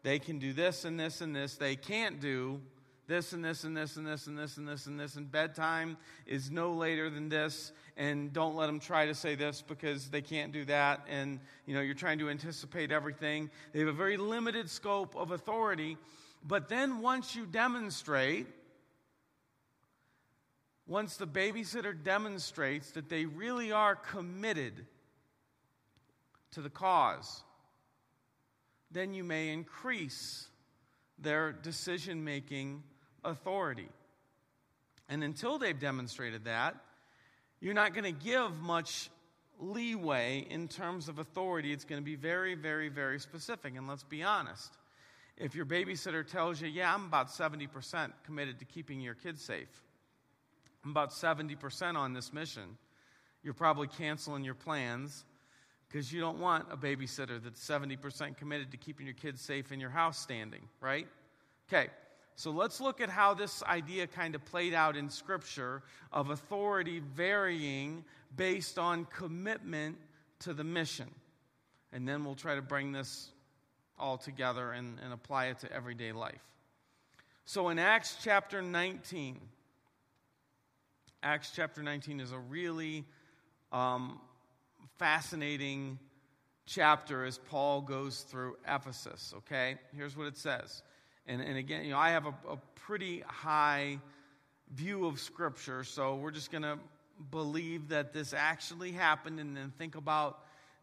They 0.04 0.20
can 0.20 0.40
do 0.40 0.54
this 0.54 0.86
and 0.86 1.00
this 1.00 1.22
and 1.22 1.36
this. 1.36 1.56
They 1.56 1.76
can't 1.76 2.20
do 2.20 2.62
this 3.08 3.34
and 3.34 3.46
this 3.46 3.64
and 3.64 3.78
this 3.78 3.98
and 3.98 4.08
this 4.08 4.28
and 4.28 4.38
this 4.38 4.58
and 4.58 4.68
this 4.68 4.86
and 4.88 5.00
this. 5.00 5.16
And 5.16 5.32
bedtime 5.32 5.98
is 6.26 6.50
no 6.50 6.74
later 6.74 7.10
than 7.10 7.30
this. 7.30 7.72
And 7.98 8.34
don't 8.34 8.56
let 8.56 8.68
them 8.68 8.80
try 8.80 9.06
to 9.06 9.14
say 9.14 9.36
this 9.36 9.62
because 9.62 10.10
they 10.10 10.22
can't 10.22 10.52
do 10.52 10.66
that. 10.66 11.06
And, 11.10 11.40
you 11.66 11.76
know, 11.76 11.82
you're 11.82 11.94
trying 11.94 12.20
to 12.20 12.30
anticipate 12.30 12.92
everything. 12.92 13.50
They 13.74 13.80
have 13.80 13.88
a 13.88 13.94
very 13.94 14.18
limited 14.18 14.70
scope 14.70 15.16
of 15.16 15.32
authority. 15.32 15.98
But 16.44 16.68
then 16.68 17.02
once 17.02 17.36
you 17.36 17.46
demonstrate, 17.46 18.48
once 20.88 21.18
the 21.18 21.28
babysitter 21.28 21.96
demonstrates 22.04 22.92
that 22.92 23.10
they 23.10 23.26
really 23.26 23.72
are 23.72 23.96
committed 23.96 24.86
to 26.52 26.62
the 26.62 26.70
cause, 26.70 27.44
then 28.92 29.14
you 29.14 29.24
may 29.24 29.50
increase 29.50 30.48
their 31.18 31.52
decision 31.52 32.24
making 32.24 32.84
authority. 33.26 33.90
And 35.10 35.24
until 35.24 35.58
they've 35.58 35.78
demonstrated 35.78 36.46
that, 36.46 36.76
you're 37.60 37.74
not 37.74 37.94
going 37.94 38.04
to 38.04 38.26
give 38.26 38.60
much 38.62 39.10
leeway 39.60 40.46
in 40.50 40.68
terms 40.68 41.08
of 41.08 41.20
authority. 41.20 41.72
It's 41.72 41.86
going 41.86 42.02
to 42.02 42.06
be 42.06 42.16
very, 42.16 42.56
very, 42.56 42.90
very 42.90 43.20
specific. 43.20 43.76
And 43.76 43.88
let's 43.88 44.04
be 44.04 44.24
honest. 44.24 44.78
If 45.38 45.54
your 45.54 45.66
babysitter 45.66 46.26
tells 46.26 46.62
you, 46.62 46.68
yeah, 46.68 46.94
I'm 46.94 47.06
about 47.06 47.28
70% 47.28 48.12
committed 48.26 48.60
to 48.60 48.66
keeping 48.66 49.02
your 49.02 49.16
kids 49.16 49.42
safe, 49.42 49.84
I'm 50.84 50.92
about 50.92 51.12
70% 51.12 51.96
on 51.96 52.14
this 52.14 52.32
mission, 52.32 52.78
you're 53.44 53.54
probably 53.54 53.88
canceling 53.88 54.44
your 54.44 54.54
plans 54.54 55.26
because 55.88 56.12
you 56.12 56.22
don't 56.22 56.40
want 56.40 56.66
a 56.72 56.78
babysitter 56.78 57.44
that's 57.44 57.66
70% 57.66 58.38
committed 58.38 58.72
to 58.72 58.78
keeping 58.78 59.06
your 59.06 59.16
kids 59.16 59.42
safe 59.42 59.72
in 59.72 59.80
your 59.80 59.90
house 59.90 60.18
standing, 60.18 60.62
right? 60.80 61.08
Okay, 61.68 61.90
so 62.36 62.52
let's 62.52 62.82
look 62.82 63.00
at 63.00 63.10
how 63.10 63.34
this 63.34 63.64
idea 63.64 64.08
kind 64.08 64.36
of 64.36 64.44
played 64.46 64.74
out 64.74 64.98
in 64.98 65.10
Scripture 65.10 65.82
of 66.12 66.30
authority 66.30 67.02
varying 67.16 68.04
based 68.36 68.78
on 68.78 69.06
commitment 69.06 69.98
to 70.40 70.54
the 70.54 70.64
mission. 70.64 71.10
And 71.94 72.08
then 72.08 72.26
we'll 72.26 72.36
try 72.36 72.56
to 72.56 72.62
bring 72.62 72.92
this 72.92 73.32
all 73.98 74.18
together 74.18 74.74
and, 74.74 75.00
and 75.02 75.14
apply 75.14 75.46
it 75.46 75.60
to 75.60 75.72
everyday 75.72 76.12
life. 76.12 76.42
So 77.46 77.70
in 77.70 77.80
Acts 77.80 78.18
chapter 78.22 78.62
19, 78.62 79.40
Acts 81.24 81.54
chapter 81.56 81.82
19 81.82 82.20
is 82.20 82.34
a 82.34 82.40
really 82.40 83.06
um, 83.72 84.20
fascinating 84.98 86.00
chapter 86.66 87.24
as 87.24 87.38
Paul 87.38 87.82
goes 87.82 88.22
through 88.22 88.58
Ephesus, 88.68 89.34
okay? 89.38 89.78
Here's 89.96 90.18
what 90.18 90.28
it 90.28 90.38
says. 90.38 90.84
And, 91.28 91.42
and 91.42 91.58
again, 91.58 91.86
you 91.86 91.92
know, 91.92 91.98
I 91.98 92.10
have 92.10 92.26
a, 92.26 92.34
a 92.50 92.58
pretty 92.76 93.24
high 93.28 94.00
view 94.74 95.06
of 95.06 95.20
Scripture, 95.20 95.84
so 95.84 96.16
we're 96.16 96.32
just 96.32 96.52
going 96.52 96.64
to 96.64 96.78
believe 97.32 97.90
that 97.90 98.14
this 98.14 98.34
actually 98.34 98.92
happened 98.92 99.40
and 99.40 99.56
then 99.56 99.72
think 99.78 99.96
about 99.96 100.40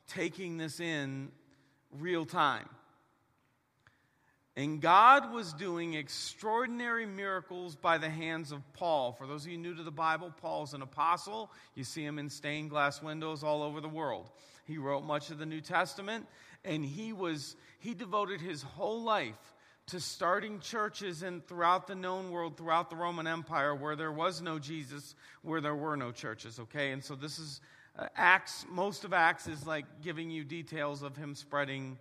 taking 0.08 0.56
this 0.56 0.80
in 0.80 1.30
real 1.98 2.24
time. 2.24 2.68
And 4.54 4.82
God 4.82 5.32
was 5.32 5.54
doing 5.54 5.94
extraordinary 5.94 7.06
miracles 7.06 7.74
by 7.74 7.96
the 7.96 8.10
hands 8.10 8.52
of 8.52 8.60
Paul. 8.74 9.12
For 9.12 9.26
those 9.26 9.46
of 9.46 9.50
you 9.50 9.56
new 9.56 9.74
to 9.74 9.82
the 9.82 9.90
Bible, 9.90 10.32
Paul's 10.42 10.74
an 10.74 10.82
apostle. 10.82 11.50
You 11.74 11.84
see 11.84 12.04
him 12.04 12.18
in 12.18 12.28
stained 12.28 12.68
glass 12.68 13.02
windows 13.02 13.42
all 13.42 13.62
over 13.62 13.80
the 13.80 13.88
world. 13.88 14.30
He 14.66 14.76
wrote 14.76 15.04
much 15.04 15.30
of 15.30 15.38
the 15.38 15.46
New 15.46 15.62
Testament, 15.62 16.26
and 16.64 16.84
he 16.84 17.12
was 17.14 17.56
he 17.78 17.94
devoted 17.94 18.40
his 18.40 18.62
whole 18.62 19.02
life 19.02 19.51
to 19.86 20.00
starting 20.00 20.60
churches 20.60 21.22
in 21.22 21.40
throughout 21.40 21.86
the 21.86 21.94
known 21.94 22.30
world, 22.30 22.56
throughout 22.56 22.88
the 22.88 22.96
Roman 22.96 23.26
Empire, 23.26 23.74
where 23.74 23.96
there 23.96 24.12
was 24.12 24.40
no 24.40 24.58
Jesus, 24.58 25.14
where 25.42 25.60
there 25.60 25.74
were 25.74 25.96
no 25.96 26.12
churches. 26.12 26.58
Okay, 26.60 26.92
and 26.92 27.02
so 27.02 27.14
this 27.14 27.38
is 27.38 27.60
uh, 27.98 28.06
Acts. 28.16 28.64
Most 28.70 29.04
of 29.04 29.12
Acts 29.12 29.46
is 29.46 29.66
like 29.66 29.84
giving 30.02 30.30
you 30.30 30.44
details 30.44 31.02
of 31.02 31.16
him 31.16 31.34
spreading 31.34 31.98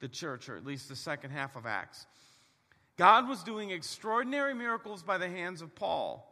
the 0.00 0.08
church, 0.08 0.48
or 0.48 0.56
at 0.56 0.64
least 0.64 0.88
the 0.88 0.96
second 0.96 1.30
half 1.30 1.56
of 1.56 1.66
Acts. 1.66 2.06
God 2.96 3.28
was 3.28 3.42
doing 3.42 3.70
extraordinary 3.70 4.54
miracles 4.54 5.02
by 5.02 5.16
the 5.16 5.28
hands 5.28 5.62
of 5.62 5.74
Paul, 5.74 6.26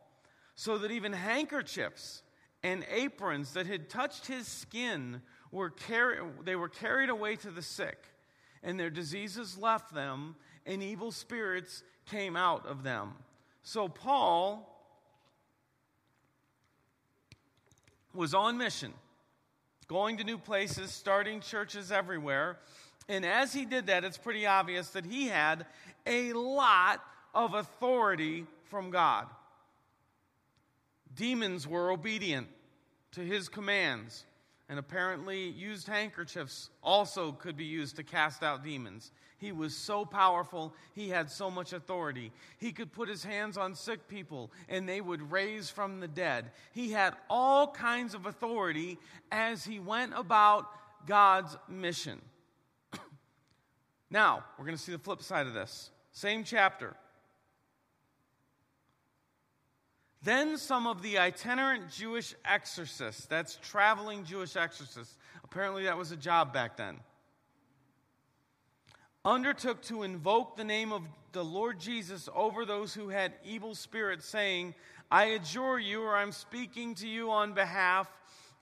so 0.55 0.79
that 0.79 0.91
even 0.91 1.13
handkerchiefs 1.13 2.23
and 2.63 2.85
aprons 2.91 3.53
that 3.53 3.67
had 3.67 3.89
touched 3.89 4.27
his 4.27 4.47
skin 4.47 5.23
were 5.53 5.71
carried, 5.71 6.21
they 6.45 6.57
were 6.57 6.69
carried 6.69 7.09
away 7.09 7.37
to 7.37 7.51
the 7.51 7.63
sick, 7.63 7.99
and 8.63 8.79
their 8.79 8.91
diseases 8.91 9.57
left 9.57 9.95
them, 9.95 10.35
and 10.69 10.83
evil 10.83 11.11
spirits 11.11 11.83
came 12.07 12.37
out 12.37 12.67
of 12.67 12.83
them. 12.83 13.15
So 13.63 13.89
Paul 13.89 14.65
was 18.15 18.35
on 18.35 18.59
mission, 18.59 18.93
going 19.89 20.19
to 20.19 20.25
new 20.25 20.39
places, 20.39 20.93
starting 20.93 21.41
churches 21.41 21.91
everywhere. 21.91 22.59
And 23.09 23.25
as 23.25 23.53
he 23.53 23.65
did 23.65 23.87
that, 23.87 24.05
it's 24.05 24.19
pretty 24.19 24.47
obvious 24.47 24.91
that 24.91 25.07
he 25.07 25.27
had 25.27 25.65
a 26.07 26.35
lot 26.35 27.03
of 27.35 27.55
authority 27.55 28.47
from 28.65 28.91
God. 28.91 29.27
Demons 31.15 31.67
were 31.67 31.91
obedient 31.91 32.47
to 33.13 33.21
his 33.23 33.49
commands, 33.49 34.25
and 34.69 34.79
apparently, 34.79 35.49
used 35.49 35.89
handkerchiefs 35.89 36.69
also 36.83 37.33
could 37.33 37.57
be 37.57 37.65
used 37.65 37.97
to 37.97 38.03
cast 38.03 38.43
out 38.43 38.63
demons. 38.63 39.13
He 39.39 39.53
was 39.53 39.77
so 39.77 40.05
powerful, 40.05 40.75
he 40.95 41.09
had 41.09 41.31
so 41.31 41.51
much 41.51 41.73
authority. 41.73 42.33
He 42.59 42.73
could 42.73 42.93
put 42.93 43.09
his 43.09 43.23
hands 43.23 43.57
on 43.57 43.75
sick 43.75 44.09
people 44.09 44.51
and 44.69 44.89
they 44.89 45.01
would 45.01 45.31
raise 45.31 45.71
from 45.71 46.01
the 46.01 46.09
dead. 46.09 46.51
He 46.73 46.91
had 46.91 47.15
all 47.31 47.69
kinds 47.69 48.15
of 48.15 48.27
authority 48.27 48.99
as 49.31 49.65
he 49.65 49.79
went 49.79 50.13
about 50.17 50.67
God's 51.07 51.57
mission. 51.69 52.21
Now, 54.11 54.45
we're 54.59 54.65
going 54.65 54.77
to 54.77 54.83
see 54.83 54.93
the 54.93 54.99
flip 54.99 55.23
side 55.23 55.47
of 55.47 55.55
this. 55.55 55.91
Same 56.13 56.43
chapter. 56.43 56.97
Then 60.23 60.59
some 60.59 60.87
of 60.87 61.03
the 61.03 61.19
itinerant 61.19 61.91
Jewish 61.91 62.35
exorcists, 62.45 63.27
that's 63.27 63.57
traveling 63.63 64.25
Jewish 64.25 64.57
exorcists, 64.57 65.17
apparently 65.45 65.85
that 65.85 65.97
was 65.97 66.11
a 66.11 66.17
job 66.17 66.53
back 66.53 66.77
then, 66.77 66.99
undertook 69.29 69.83
to 69.83 70.03
invoke 70.03 70.57
the 70.57 70.65
name 70.65 70.93
of 70.93 71.03
the 71.33 71.45
Lord 71.45 71.79
Jesus 71.79 72.29
over 72.35 72.65
those 72.65 72.95
who 72.95 73.11
had 73.11 73.35
evil 73.45 73.75
spirits, 73.75 74.27
saying, 74.27 74.75
I 75.11 75.25
adjure 75.27 75.79
you, 75.79 76.03
or 76.03 76.17
I'm 76.17 76.33
speaking 76.33 76.95
to 76.97 77.07
you 77.07 77.31
on 77.31 77.53
behalf 77.53 78.09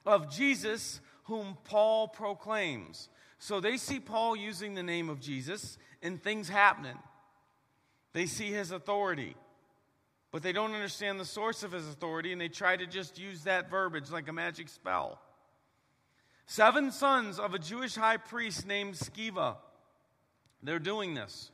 of 0.04 0.30
Jesus, 0.30 1.00
whom 1.24 1.56
Paul 1.64 2.08
proclaims. 2.08 3.08
So 3.38 3.60
they 3.60 3.76
see 3.76 4.00
Paul 4.00 4.36
using 4.36 4.74
the 4.74 4.82
name 4.82 5.08
of 5.08 5.20
Jesus 5.20 5.78
and 6.02 6.22
things 6.22 6.48
happening. 6.48 6.98
They 8.12 8.26
see 8.26 8.50
his 8.50 8.70
authority. 8.72 9.36
but 10.36 10.42
they 10.42 10.52
don't 10.52 10.74
understand 10.74 11.18
the 11.18 11.24
source 11.24 11.62
of 11.62 11.72
his 11.72 11.88
authority 11.88 12.30
and 12.30 12.38
they 12.38 12.48
try 12.48 12.76
to 12.76 12.86
just 12.86 13.18
use 13.18 13.44
that 13.44 13.70
verbiage 13.70 14.10
like 14.10 14.28
a 14.28 14.32
magic 14.34 14.68
spell. 14.68 15.18
Seven 16.44 16.92
sons 16.92 17.38
of 17.38 17.54
a 17.54 17.58
Jewish 17.58 17.94
high 17.94 18.18
priest 18.18 18.66
named 18.66 18.96
Sceva. 18.96 19.56
They're 20.62 20.78
doing 20.78 21.14
this. 21.14 21.50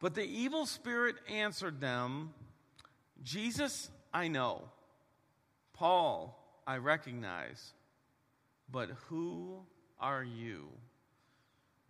But 0.00 0.14
the 0.14 0.24
evil 0.24 0.66
spirit 0.66 1.16
answered 1.28 1.80
them 1.80 2.34
Jesus, 3.22 3.90
I 4.12 4.28
know. 4.28 4.62
Paul, 5.74 6.38
I 6.66 6.78
recognize. 6.78 7.72
But 8.70 8.90
who 9.08 9.60
are 10.00 10.24
you? 10.24 10.68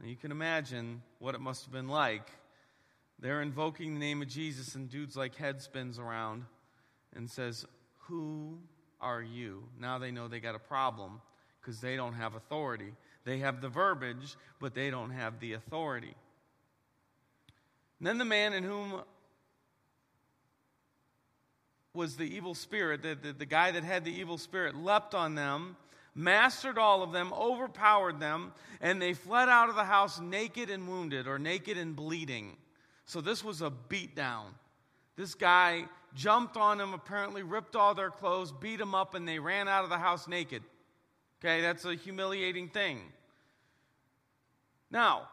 Now 0.00 0.08
you 0.08 0.16
can 0.16 0.30
imagine 0.30 1.02
what 1.18 1.34
it 1.34 1.40
must 1.40 1.64
have 1.64 1.72
been 1.72 1.88
like. 1.88 2.28
They're 3.18 3.40
invoking 3.40 3.94
the 3.94 4.00
name 4.00 4.20
of 4.20 4.28
Jesus, 4.28 4.74
and 4.74 4.90
dude's 4.90 5.16
like 5.16 5.36
head 5.36 5.62
spins 5.62 5.98
around 5.98 6.44
and 7.14 7.30
says, 7.30 7.64
Who 8.08 8.58
are 9.00 9.22
you? 9.22 9.64
Now 9.78 9.98
they 9.98 10.10
know 10.10 10.28
they 10.28 10.40
got 10.40 10.54
a 10.54 10.60
problem 10.60 11.20
because 11.60 11.80
they 11.80 11.96
don't 11.96 12.14
have 12.14 12.34
authority. 12.34 12.92
They 13.24 13.38
have 13.38 13.60
the 13.60 13.68
verbiage, 13.68 14.36
but 14.60 14.74
they 14.74 14.90
don't 14.90 15.10
have 15.10 15.40
the 15.40 15.52
authority. 15.52 16.14
And 17.98 18.06
then 18.06 18.18
the 18.18 18.24
man 18.24 18.52
in 18.52 18.64
whom 18.64 19.02
was 21.94 22.16
the 22.16 22.24
evil 22.24 22.54
spirit, 22.54 23.02
the, 23.02 23.14
the, 23.14 23.32
the, 23.32 23.46
guy 23.46 23.70
that 23.70 23.84
had 23.84 24.04
the 24.04 24.12
evil 24.12 24.38
spirit, 24.38 24.74
leapt 24.74 25.14
on 25.14 25.34
them, 25.34 25.76
mastered 26.14 26.78
all 26.78 27.02
of 27.02 27.12
them, 27.12 27.32
overpowered 27.34 28.18
them, 28.18 28.52
and 28.80 29.00
they 29.00 29.12
fled 29.12 29.48
out 29.48 29.68
of 29.68 29.76
the 29.76 29.84
house 29.84 30.18
naked 30.18 30.70
and 30.70 30.88
wounded, 30.88 31.26
or 31.26 31.38
naked 31.38 31.76
and 31.76 31.94
bleeding. 31.94 32.56
So 33.04 33.20
this 33.20 33.44
was 33.44 33.60
a 33.60 33.70
beatdown. 33.70 34.46
This 35.16 35.34
guy 35.34 35.84
jumped 36.14 36.56
on 36.56 36.78
them, 36.78 36.94
apparently 36.94 37.42
ripped 37.42 37.76
all 37.76 37.94
their 37.94 38.10
clothes, 38.10 38.52
beat 38.52 38.78
them 38.78 38.94
up, 38.94 39.14
and 39.14 39.28
they 39.28 39.38
ran 39.38 39.68
out 39.68 39.84
of 39.84 39.90
the 39.90 39.98
house 39.98 40.26
naked. 40.26 40.62
Okay, 41.44 41.60
that's 41.60 41.84
a 41.84 41.96
humiliating 41.96 42.68
thing. 42.68 43.00
Now, 44.92 45.28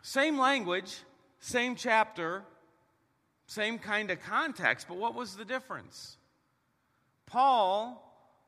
same 0.00 0.38
language, 0.38 1.00
same 1.40 1.74
chapter, 1.74 2.44
same 3.46 3.80
kind 3.80 4.12
of 4.12 4.20
context, 4.20 4.86
but 4.88 4.98
what 4.98 5.16
was 5.16 5.34
the 5.34 5.44
difference? 5.44 6.16
Paul 7.26 8.00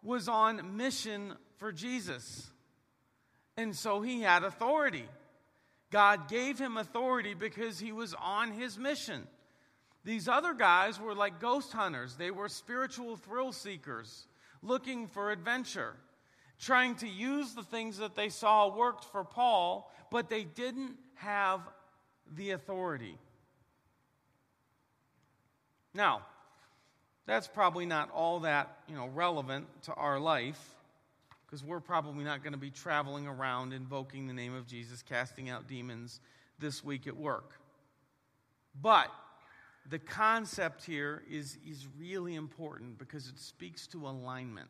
was 0.04 0.28
on 0.28 0.76
mission 0.76 1.34
for 1.56 1.72
Jesus, 1.72 2.48
and 3.56 3.74
so 3.74 4.00
he 4.00 4.22
had 4.22 4.44
authority. 4.44 5.08
God 5.90 6.28
gave 6.28 6.60
him 6.60 6.76
authority 6.76 7.34
because 7.34 7.80
he 7.80 7.90
was 7.90 8.14
on 8.14 8.52
his 8.52 8.78
mission. 8.78 9.26
These 10.04 10.28
other 10.28 10.54
guys 10.54 11.00
were 11.00 11.16
like 11.16 11.40
ghost 11.40 11.72
hunters, 11.72 12.14
they 12.14 12.30
were 12.30 12.48
spiritual 12.48 13.16
thrill 13.16 13.50
seekers 13.50 14.28
looking 14.62 15.08
for 15.08 15.32
adventure, 15.32 15.96
trying 16.60 16.94
to 16.96 17.08
use 17.08 17.54
the 17.54 17.62
things 17.62 17.98
that 17.98 18.14
they 18.14 18.28
saw 18.28 18.74
worked 18.74 19.04
for 19.04 19.24
Paul, 19.24 19.92
but 20.10 20.28
they 20.28 20.44
didn't 20.44 20.96
have 21.14 21.60
the 22.34 22.50
authority. 22.50 23.16
Now, 25.94 26.22
that's 27.26 27.46
probably 27.46 27.86
not 27.86 28.10
all 28.10 28.40
that, 28.40 28.78
you 28.88 28.94
know, 28.94 29.08
relevant 29.08 29.66
to 29.82 29.94
our 29.94 30.18
life 30.18 30.74
because 31.44 31.64
we're 31.64 31.80
probably 31.80 32.24
not 32.24 32.42
going 32.42 32.52
to 32.52 32.58
be 32.58 32.70
traveling 32.70 33.26
around 33.26 33.72
invoking 33.72 34.26
the 34.26 34.34
name 34.34 34.54
of 34.54 34.66
Jesus, 34.66 35.02
casting 35.02 35.48
out 35.48 35.66
demons 35.66 36.20
this 36.58 36.84
week 36.84 37.06
at 37.06 37.16
work. 37.16 37.58
But 38.80 39.10
the 39.88 39.98
concept 39.98 40.84
here 40.84 41.22
is, 41.30 41.58
is 41.66 41.86
really 41.98 42.34
important 42.34 42.98
because 42.98 43.28
it 43.28 43.38
speaks 43.38 43.86
to 43.88 44.06
alignment. 44.06 44.68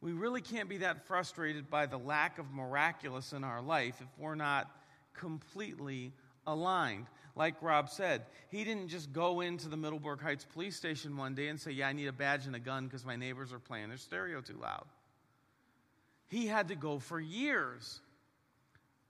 We 0.00 0.12
really 0.12 0.40
can't 0.40 0.68
be 0.68 0.78
that 0.78 1.06
frustrated 1.06 1.68
by 1.68 1.86
the 1.86 1.98
lack 1.98 2.38
of 2.38 2.52
miraculous 2.52 3.32
in 3.32 3.44
our 3.44 3.60
life 3.60 3.96
if 4.00 4.08
we're 4.18 4.34
not 4.34 4.70
completely 5.14 6.12
aligned. 6.46 7.06
Like 7.36 7.62
Rob 7.62 7.90
said, 7.90 8.22
he 8.48 8.64
didn't 8.64 8.88
just 8.88 9.12
go 9.12 9.40
into 9.40 9.68
the 9.68 9.76
Middleburg 9.76 10.20
Heights 10.20 10.46
police 10.52 10.76
station 10.76 11.16
one 11.16 11.34
day 11.34 11.48
and 11.48 11.60
say, 11.60 11.72
Yeah, 11.72 11.88
I 11.88 11.92
need 11.92 12.06
a 12.06 12.12
badge 12.12 12.46
and 12.46 12.56
a 12.56 12.60
gun 12.60 12.86
because 12.86 13.04
my 13.04 13.16
neighbors 13.16 13.52
are 13.52 13.58
playing 13.58 13.88
their 13.88 13.98
stereo 13.98 14.40
too 14.40 14.58
loud. 14.60 14.86
He 16.28 16.46
had 16.46 16.68
to 16.68 16.76
go 16.76 16.98
for 16.98 17.20
years, 17.20 18.00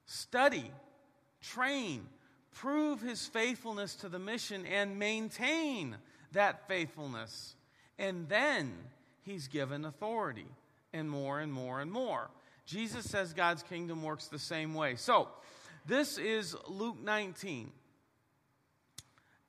study, 0.07 0.71
train, 1.43 2.07
prove 2.55 3.01
his 3.01 3.27
faithfulness 3.27 3.95
to 3.97 4.09
the 4.09 4.19
mission, 4.19 4.67
and 4.67 4.99
maintain 4.99 5.97
that 6.33 6.67
faithfulness. 6.67 7.55
And 7.99 8.29
then 8.29 8.73
he's 9.23 9.49
given 9.49 9.85
authority, 9.85 10.47
and 10.93 11.09
more 11.09 11.41
and 11.41 11.53
more 11.53 11.81
and 11.81 11.91
more. 11.91 12.31
Jesus 12.67 13.05
says 13.05 13.33
God's 13.33 13.63
kingdom 13.63 14.03
works 14.03 14.29
the 14.29 14.39
same 14.39 14.75
way. 14.75 14.97
So, 14.97 15.29
this 15.87 16.19
is 16.19 16.55
Luke 16.69 17.03
19. 17.03 17.71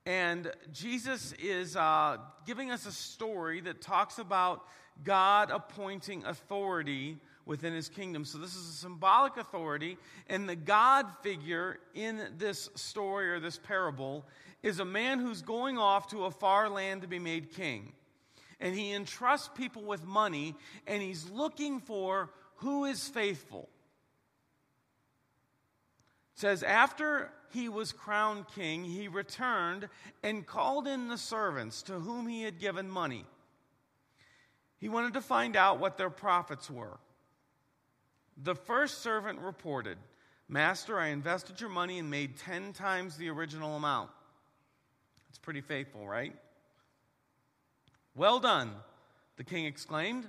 And 0.06 0.52
Jesus 0.74 1.34
is 1.34 1.76
uh, 1.76 2.18
giving 2.48 2.72
us 2.72 2.86
a 2.88 2.92
story 2.92 3.62
that 3.62 3.82
talks 3.82 4.18
about 4.18 4.66
God 5.04 5.52
appointing 5.52 6.26
authority 6.26 7.18
within 7.46 7.74
his 7.74 7.90
kingdom. 7.90 8.26
So, 8.26 8.40
this 8.40 8.56
is 8.56 8.70
a 8.70 8.74
symbolic 8.74 9.38
authority. 9.38 9.98
And 10.28 10.50
the 10.50 10.56
God 10.56 11.06
figure 11.22 11.80
in 11.94 12.22
this 12.38 12.70
story 12.76 13.30
or 13.30 13.40
this 13.40 13.60
parable 13.60 14.26
is 14.64 14.80
a 14.80 14.86
man 14.86 15.20
who's 15.20 15.42
going 15.42 15.78
off 15.78 16.08
to 16.10 16.26
a 16.26 16.32
far 16.32 16.70
land 16.70 17.02
to 17.02 17.08
be 17.08 17.20
made 17.20 17.52
king. 17.54 17.94
And 18.62 18.74
he 18.76 18.94
entrusts 18.94 19.50
people 19.56 19.82
with 19.82 20.06
money, 20.06 20.56
and 20.88 21.02
he's 21.02 21.30
looking 21.30 21.80
for 21.80 22.30
who 22.58 22.86
is 22.86 23.08
faithful. 23.08 23.68
It 26.36 26.40
says, 26.40 26.64
after 26.64 27.32
he 27.50 27.70
was 27.70 27.92
crowned 27.92 28.46
king, 28.56 28.86
he 28.86 29.08
returned 29.08 29.90
and 30.24 30.46
called 30.46 30.88
in 30.88 31.08
the 31.08 31.18
servants 31.18 31.82
to 31.84 31.94
whom 31.94 32.28
he 32.28 32.44
had 32.44 32.60
given 32.60 32.90
money. 32.90 33.26
He 34.78 34.90
wanted 34.90 35.14
to 35.14 35.22
find 35.22 35.56
out 35.56 35.80
what 35.80 35.98
their 35.98 36.10
profits 36.10 36.70
were. 36.70 36.98
The 38.42 38.56
first 38.56 39.00
servant 39.00 39.40
reported, 39.40 39.98
Master, 40.48 41.00
I 41.00 41.08
invested 41.08 41.62
your 41.62 41.70
money 41.70 42.00
and 42.00 42.10
made 42.10 42.38
10 42.38 42.74
times 42.74 43.18
the 43.18 43.30
original 43.30 43.76
amount. 43.76 44.12
It's 45.30 45.40
pretty 45.40 45.62
faithful, 45.62 46.08
right? 46.08 46.36
Well 48.16 48.40
done, 48.40 48.72
the 49.38 49.44
king 49.44 49.66
exclaimed. 49.66 50.26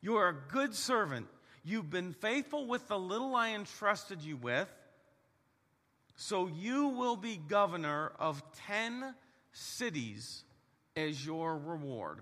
You 0.00 0.16
are 0.16 0.28
a 0.28 0.52
good 0.52 0.74
servant. 0.74 1.26
You've 1.64 1.90
been 1.90 2.12
faithful 2.12 2.66
with 2.66 2.88
the 2.88 2.98
little 2.98 3.34
I 3.34 3.50
entrusted 3.50 4.22
you 4.22 4.36
with, 4.36 4.68
so 6.16 6.46
you 6.48 6.88
will 6.88 7.16
be 7.16 7.36
governor 7.36 8.12
of 8.18 8.42
10 8.66 9.14
cities 9.52 10.44
as 10.96 11.24
your 11.24 11.56
reward. 11.56 12.20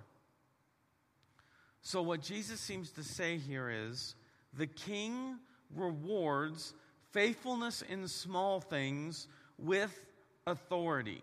So, 1.82 2.02
what 2.02 2.20
Jesus 2.20 2.60
seems 2.60 2.90
to 2.92 3.04
say 3.04 3.38
here 3.38 3.70
is 3.70 4.16
the 4.52 4.66
king 4.66 5.38
rewards 5.74 6.74
faithfulness 7.12 7.82
in 7.82 8.08
small 8.08 8.60
things 8.60 9.28
with 9.58 10.04
authority. 10.46 11.22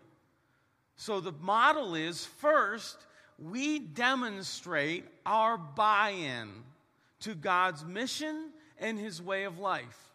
So 0.96 1.20
the 1.20 1.32
model 1.40 1.94
is 1.94 2.24
first, 2.24 2.96
we 3.38 3.78
demonstrate 3.78 5.04
our 5.26 5.56
buy 5.58 6.10
in 6.10 6.50
to 7.20 7.34
God's 7.34 7.84
mission 7.84 8.50
and 8.78 8.98
his 8.98 9.20
way 9.20 9.44
of 9.44 9.58
life. 9.58 10.08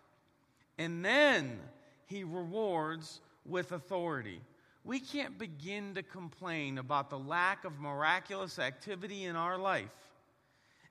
And 0.77 1.03
then 1.03 1.59
he 2.05 2.23
rewards 2.23 3.19
with 3.45 3.71
authority. 3.71 4.41
We 4.83 4.99
can't 4.99 5.37
begin 5.37 5.95
to 5.95 6.03
complain 6.03 6.77
about 6.77 7.09
the 7.09 7.19
lack 7.19 7.65
of 7.65 7.79
miraculous 7.79 8.59
activity 8.59 9.25
in 9.25 9.35
our 9.35 9.57
life 9.57 9.89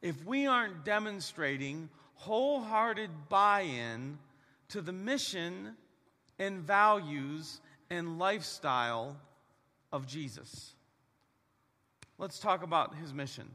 if 0.03 0.25
we 0.25 0.47
aren't 0.47 0.85
demonstrating 0.85 1.89
wholehearted 2.15 3.11
buy 3.29 3.63
in 3.63 4.19
to 4.69 4.81
the 4.81 4.93
mission 4.93 5.77
and 6.39 6.61
values 6.61 7.61
and 7.91 8.19
lifestyle 8.19 9.17
of 9.93 10.07
Jesus. 10.07 10.75
Let's 12.21 12.41
talk 12.41 12.65
about 12.65 12.97
his 12.97 13.15
mission. 13.15 13.49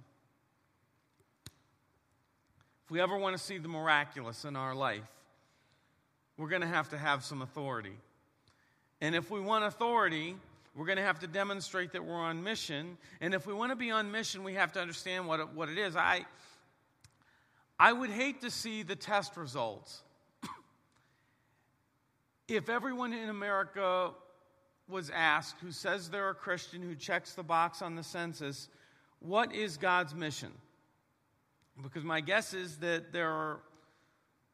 If 2.85 2.91
we 2.91 3.01
ever 3.01 3.17
want 3.17 3.35
to 3.37 3.43
see 3.43 3.57
the 3.57 3.67
miraculous 3.67 4.45
in 4.45 4.55
our 4.55 4.73
life, 4.73 5.03
we're 6.37 6.47
going 6.47 6.61
to 6.61 6.67
have 6.67 6.89
to 6.91 6.97
have 6.97 7.25
some 7.25 7.41
authority. 7.41 7.97
And 9.01 9.15
if 9.15 9.29
we 9.29 9.41
want 9.41 9.65
authority, 9.65 10.37
we're 10.75 10.85
going 10.85 10.97
to 10.97 11.03
have 11.03 11.19
to 11.19 11.27
demonstrate 11.27 11.91
that 11.91 12.05
we're 12.05 12.15
on 12.15 12.41
mission. 12.41 12.97
And 13.19 13.33
if 13.33 13.45
we 13.45 13.53
want 13.53 13.73
to 13.73 13.75
be 13.75 13.91
on 13.91 14.13
mission, 14.13 14.45
we 14.45 14.53
have 14.53 14.71
to 14.73 14.79
understand 14.79 15.27
what 15.27 15.41
it, 15.41 15.49
what 15.53 15.67
it 15.67 15.77
is. 15.77 15.97
I, 15.97 16.25
I 17.77 17.91
would 17.91 18.11
hate 18.11 18.41
to 18.41 18.49
see 18.49 18.83
the 18.83 18.95
test 18.95 19.35
results 19.35 20.01
if 22.47 22.69
everyone 22.69 23.11
in 23.11 23.27
America 23.27 24.11
was 24.93 25.09
asked, 25.09 25.57
who 25.59 25.71
says 25.71 26.09
they're 26.09 26.29
a 26.29 26.35
Christian, 26.35 26.81
who 26.81 26.95
checks 26.95 27.33
the 27.33 27.43
box 27.43 27.81
on 27.81 27.95
the 27.95 28.03
census, 28.03 28.69
what 29.19 29.53
is 29.53 29.75
God's 29.75 30.15
mission? 30.15 30.51
Because 31.81 32.03
my 32.03 32.21
guess 32.21 32.53
is 32.53 32.77
that 32.77 33.11
there 33.11 33.31
are 33.31 33.59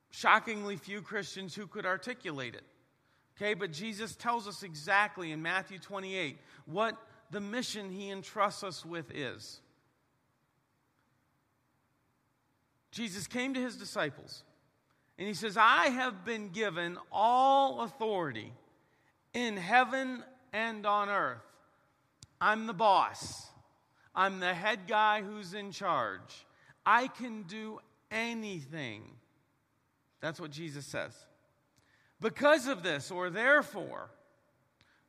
shockingly 0.09 0.77
few 0.77 1.01
Christians 1.01 1.53
who 1.53 1.67
could 1.67 1.85
articulate 1.85 2.55
it. 2.55 2.63
Okay, 3.37 3.53
but 3.53 3.71
Jesus 3.71 4.15
tells 4.15 4.47
us 4.47 4.63
exactly 4.63 5.31
in 5.31 5.41
Matthew 5.41 5.79
28 5.79 6.39
what 6.65 6.97
the 7.31 7.39
mission 7.39 7.91
he 7.91 8.09
entrusts 8.09 8.63
us 8.63 8.85
with 8.85 9.11
is. 9.13 9.61
Jesus 12.91 13.27
came 13.27 13.53
to 13.53 13.61
his 13.61 13.75
disciples 13.75 14.43
and 15.17 15.27
he 15.27 15.33
says, 15.33 15.57
I 15.57 15.87
have 15.87 16.25
been 16.25 16.49
given 16.49 16.97
all 17.11 17.81
authority 17.81 18.53
in 19.33 19.57
heaven 19.57 20.23
and 20.53 20.85
on 20.85 21.09
earth. 21.09 21.41
I'm 22.41 22.67
the 22.67 22.73
boss. 22.73 23.47
I'm 24.15 24.39
the 24.39 24.53
head 24.53 24.81
guy 24.87 25.21
who's 25.21 25.53
in 25.53 25.71
charge. 25.71 26.45
I 26.85 27.07
can 27.07 27.43
do 27.43 27.79
anything. 28.11 29.03
That's 30.21 30.39
what 30.39 30.51
Jesus 30.51 30.85
says. 30.85 31.13
Because 32.21 32.67
of 32.67 32.83
this, 32.83 33.11
or 33.11 33.29
therefore, 33.29 34.09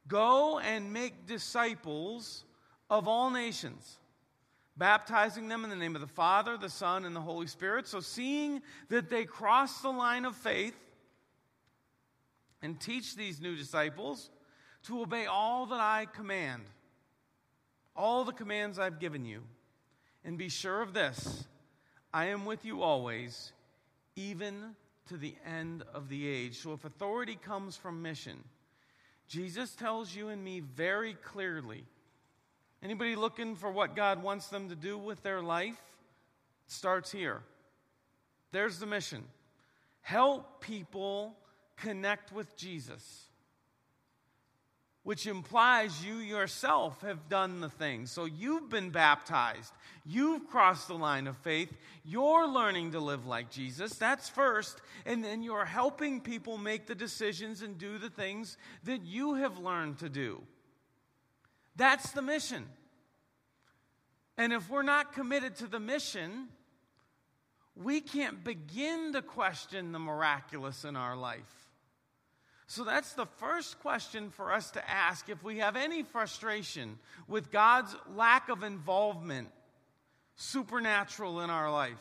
go 0.06 0.58
and 0.58 0.92
make 0.92 1.26
disciples 1.26 2.44
of 2.88 3.08
all 3.08 3.30
nations, 3.30 3.98
baptizing 4.76 5.48
them 5.48 5.64
in 5.64 5.70
the 5.70 5.76
name 5.76 5.94
of 5.94 6.00
the 6.00 6.06
Father, 6.06 6.56
the 6.56 6.68
Son, 6.68 7.04
and 7.04 7.14
the 7.14 7.20
Holy 7.20 7.46
Spirit. 7.46 7.88
So, 7.88 8.00
seeing 8.00 8.62
that 8.88 9.10
they 9.10 9.24
cross 9.24 9.80
the 9.80 9.90
line 9.90 10.24
of 10.24 10.36
faith 10.36 10.74
and 12.62 12.80
teach 12.80 13.16
these 13.16 13.40
new 13.40 13.56
disciples 13.56 14.30
to 14.84 15.02
obey 15.02 15.26
all 15.26 15.66
that 15.66 15.80
I 15.80 16.06
command, 16.06 16.62
all 17.96 18.24
the 18.24 18.32
commands 18.32 18.78
I've 18.78 18.98
given 18.98 19.24
you. 19.24 19.42
And 20.24 20.36
be 20.36 20.48
sure 20.48 20.82
of 20.82 20.92
this 20.92 21.44
I 22.12 22.26
am 22.26 22.44
with 22.44 22.64
you 22.64 22.82
always, 22.82 23.52
even 24.16 24.74
to 25.08 25.16
the 25.16 25.34
end 25.46 25.82
of 25.94 26.08
the 26.08 26.26
age. 26.26 26.58
So 26.58 26.72
if 26.72 26.84
authority 26.84 27.36
comes 27.36 27.76
from 27.76 28.02
mission, 28.02 28.42
Jesus 29.28 29.74
tells 29.74 30.14
you 30.14 30.28
and 30.28 30.42
me 30.42 30.60
very 30.60 31.14
clearly. 31.14 31.84
Anybody 32.82 33.14
looking 33.14 33.56
for 33.56 33.70
what 33.70 33.94
God 33.94 34.22
wants 34.22 34.48
them 34.48 34.68
to 34.70 34.74
do 34.74 34.96
with 34.96 35.22
their 35.22 35.42
life? 35.42 35.80
Starts 36.66 37.12
here. 37.12 37.42
There's 38.52 38.78
the 38.78 38.86
mission. 38.86 39.24
Help 40.00 40.60
people 40.60 41.36
connect 41.80 42.32
with 42.32 42.56
Jesus 42.56 43.30
which 45.02 45.26
implies 45.26 46.04
you 46.04 46.16
yourself 46.16 47.00
have 47.00 47.28
done 47.28 47.60
the 47.60 47.68
thing. 47.68 48.06
So 48.06 48.26
you've 48.26 48.68
been 48.68 48.90
baptized, 48.90 49.72
you've 50.04 50.46
crossed 50.48 50.88
the 50.88 50.94
line 50.94 51.26
of 51.26 51.36
faith, 51.38 51.72
you're 52.04 52.46
learning 52.46 52.92
to 52.92 53.00
live 53.00 53.26
like 53.26 53.50
Jesus. 53.50 53.94
That's 53.94 54.28
first. 54.28 54.80
And 55.06 55.24
then 55.24 55.42
you're 55.42 55.64
helping 55.64 56.20
people 56.20 56.58
make 56.58 56.86
the 56.86 56.94
decisions 56.94 57.62
and 57.62 57.78
do 57.78 57.98
the 57.98 58.10
things 58.10 58.58
that 58.84 59.02
you 59.02 59.34
have 59.34 59.58
learned 59.58 59.98
to 60.00 60.08
do. 60.08 60.42
That's 61.76 62.10
the 62.12 62.22
mission. 62.22 62.66
And 64.36 64.52
if 64.52 64.68
we're 64.68 64.82
not 64.82 65.12
committed 65.12 65.56
to 65.56 65.66
the 65.66 65.80
mission, 65.80 66.48
we 67.74 68.00
can't 68.00 68.44
begin 68.44 69.14
to 69.14 69.22
question 69.22 69.92
the 69.92 69.98
miraculous 69.98 70.84
in 70.84 70.96
our 70.96 71.16
life. 71.16 71.69
So 72.70 72.84
that's 72.84 73.14
the 73.14 73.26
first 73.26 73.80
question 73.80 74.30
for 74.30 74.52
us 74.52 74.70
to 74.70 74.88
ask 74.88 75.28
if 75.28 75.42
we 75.42 75.58
have 75.58 75.74
any 75.74 76.04
frustration 76.04 77.00
with 77.26 77.50
God's 77.50 77.96
lack 78.14 78.48
of 78.48 78.62
involvement, 78.62 79.48
supernatural 80.36 81.40
in 81.40 81.50
our 81.50 81.72
life. 81.72 81.98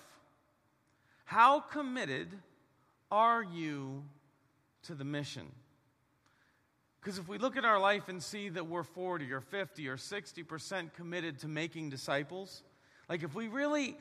How 1.25 1.59
committed 1.59 2.27
are 3.09 3.41
you 3.41 4.03
to 4.83 4.93
the 4.93 5.03
mission? 5.03 5.47
Because 7.01 7.17
if 7.17 7.27
we 7.27 7.39
look 7.39 7.57
at 7.57 7.65
our 7.65 7.79
life 7.79 8.07
and 8.07 8.21
see 8.21 8.49
that 8.49 8.67
we're 8.67 8.83
40 8.83 9.31
or 9.31 9.41
50 9.41 9.87
or 9.87 9.97
60% 9.97 10.93
committed 10.93 11.39
to 11.39 11.47
making 11.47 11.89
disciples, 11.89 12.61
like 13.09 13.23
if 13.23 13.33
we 13.33 13.47
really 13.47 13.97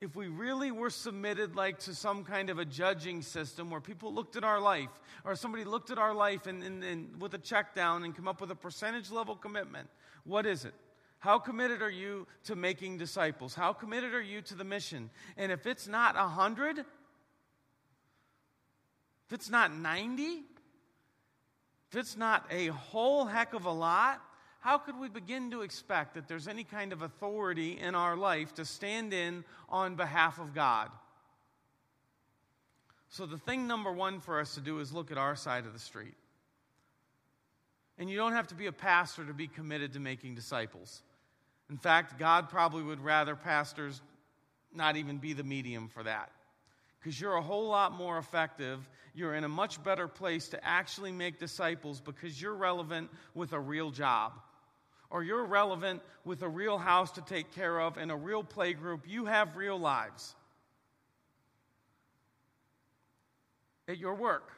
if 0.00 0.16
we 0.16 0.28
really 0.28 0.70
were 0.70 0.88
submitted 0.88 1.56
like 1.56 1.78
to 1.78 1.94
some 1.94 2.24
kind 2.24 2.48
of 2.48 2.58
a 2.58 2.64
judging 2.64 3.20
system 3.20 3.68
where 3.68 3.82
people 3.82 4.14
looked 4.14 4.34
at 4.34 4.44
our 4.44 4.58
life 4.58 4.88
or 5.24 5.36
somebody 5.36 5.64
looked 5.64 5.90
at 5.90 5.98
our 5.98 6.14
life 6.14 6.46
and, 6.46 6.62
and, 6.62 6.82
and, 6.82 7.20
with 7.20 7.34
a 7.34 7.38
check 7.38 7.74
down 7.74 8.02
and 8.04 8.16
come 8.16 8.26
up 8.26 8.40
with 8.40 8.50
a 8.50 8.54
percentage 8.54 9.10
level 9.10 9.36
commitment 9.36 9.88
what 10.24 10.46
is 10.46 10.64
it? 10.64 10.74
How 11.18 11.38
committed 11.38 11.82
are 11.82 11.90
you 11.90 12.26
to 12.44 12.56
making 12.56 12.96
disciples? 12.98 13.54
How 13.54 13.72
committed 13.74 14.14
are 14.14 14.22
you 14.22 14.40
to 14.42 14.54
the 14.54 14.64
mission? 14.64 15.10
And 15.36 15.52
if 15.52 15.66
it's 15.66 15.86
not 15.86 16.14
100 16.14 16.78
if 16.78 16.86
it's 19.32 19.50
not 19.50 19.72
90 19.72 20.22
if 21.90 21.96
it's 21.96 22.16
not 22.16 22.46
a 22.50 22.68
whole 22.68 23.26
heck 23.26 23.52
of 23.52 23.66
a 23.66 23.70
lot 23.70 24.22
how 24.60 24.76
could 24.76 24.98
we 24.98 25.08
begin 25.08 25.50
to 25.52 25.62
expect 25.62 26.14
that 26.14 26.28
there's 26.28 26.46
any 26.46 26.64
kind 26.64 26.92
of 26.92 27.00
authority 27.00 27.78
in 27.78 27.94
our 27.94 28.14
life 28.14 28.54
to 28.54 28.66
stand 28.66 29.14
in 29.14 29.42
on 29.70 29.96
behalf 29.96 30.38
of 30.38 30.54
God? 30.54 30.90
So, 33.08 33.26
the 33.26 33.38
thing 33.38 33.66
number 33.66 33.90
one 33.90 34.20
for 34.20 34.38
us 34.38 34.54
to 34.54 34.60
do 34.60 34.78
is 34.78 34.92
look 34.92 35.10
at 35.10 35.18
our 35.18 35.34
side 35.34 35.64
of 35.64 35.72
the 35.72 35.78
street. 35.78 36.14
And 37.98 38.08
you 38.08 38.16
don't 38.16 38.32
have 38.32 38.48
to 38.48 38.54
be 38.54 38.66
a 38.66 38.72
pastor 38.72 39.24
to 39.24 39.34
be 39.34 39.48
committed 39.48 39.94
to 39.94 40.00
making 40.00 40.34
disciples. 40.34 41.02
In 41.70 41.76
fact, 41.76 42.18
God 42.18 42.50
probably 42.50 42.82
would 42.82 43.00
rather 43.00 43.34
pastors 43.34 44.00
not 44.74 44.96
even 44.96 45.18
be 45.18 45.32
the 45.32 45.42
medium 45.42 45.88
for 45.88 46.02
that. 46.02 46.30
Because 46.98 47.18
you're 47.18 47.34
a 47.34 47.42
whole 47.42 47.68
lot 47.68 47.92
more 47.92 48.18
effective. 48.18 48.88
You're 49.14 49.34
in 49.34 49.44
a 49.44 49.48
much 49.48 49.82
better 49.82 50.06
place 50.06 50.48
to 50.48 50.64
actually 50.64 51.12
make 51.12 51.38
disciples 51.38 52.00
because 52.00 52.40
you're 52.40 52.54
relevant 52.54 53.10
with 53.34 53.52
a 53.52 53.60
real 53.60 53.90
job 53.90 54.32
or 55.10 55.22
you're 55.24 55.44
relevant 55.44 56.02
with 56.24 56.42
a 56.42 56.48
real 56.48 56.78
house 56.78 57.12
to 57.12 57.20
take 57.22 57.52
care 57.54 57.80
of 57.80 57.96
and 57.96 58.10
a 58.10 58.16
real 58.16 58.44
play 58.44 58.72
group. 58.72 59.04
You 59.08 59.26
have 59.26 59.56
real 59.56 59.78
lives. 59.78 60.34
At 63.88 63.98
your 63.98 64.14
work, 64.14 64.52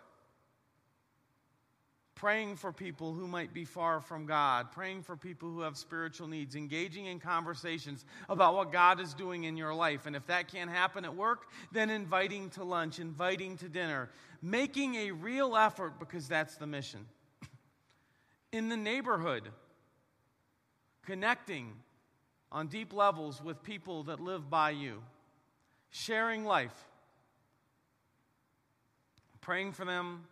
praying 2.23 2.55
for 2.55 2.71
people 2.71 3.15
who 3.15 3.27
might 3.27 3.55
be 3.55 3.65
far 3.65 4.01
from 4.01 4.27
God, 4.27 4.71
praying 4.73 5.03
for 5.03 5.17
people 5.17 5.51
who 5.51 5.63
have 5.63 5.77
spiritual 5.77 6.29
needs, 6.29 6.55
engaging 6.55 7.07
in 7.07 7.19
conversations 7.19 8.05
about 8.29 8.55
what 8.55 8.71
God 8.71 9.01
is 9.01 9.15
doing 9.15 9.45
in 9.45 9.57
your 9.57 9.75
life. 9.75 10.05
And 10.07 10.15
if 10.15 10.27
that 10.27 10.47
can't 10.47 10.71
happen 10.71 11.05
at 11.05 11.17
work, 11.17 11.47
then 11.73 11.89
inviting 11.89 12.51
to 12.51 12.63
lunch, 12.63 12.99
inviting 12.99 13.57
to 13.57 13.69
dinner, 13.69 14.11
making 14.43 14.97
a 14.97 15.13
real 15.13 15.57
effort 15.57 15.99
because 15.99 16.29
that's 16.29 16.57
the 16.57 16.67
mission. 16.67 17.07
In 18.53 18.69
the 18.69 18.77
neighborhood, 18.77 19.49
connecting 21.05 21.73
on 22.51 22.67
deep 22.67 22.93
levels 22.93 23.43
with 23.43 23.63
people 23.63 24.05
that 24.05 24.21
live 24.21 24.49
by 24.51 24.71
you, 24.71 25.03
sharing 25.91 26.45
life, 26.45 26.85
praying 29.41 29.73
for 29.73 29.85
them, 29.85 30.25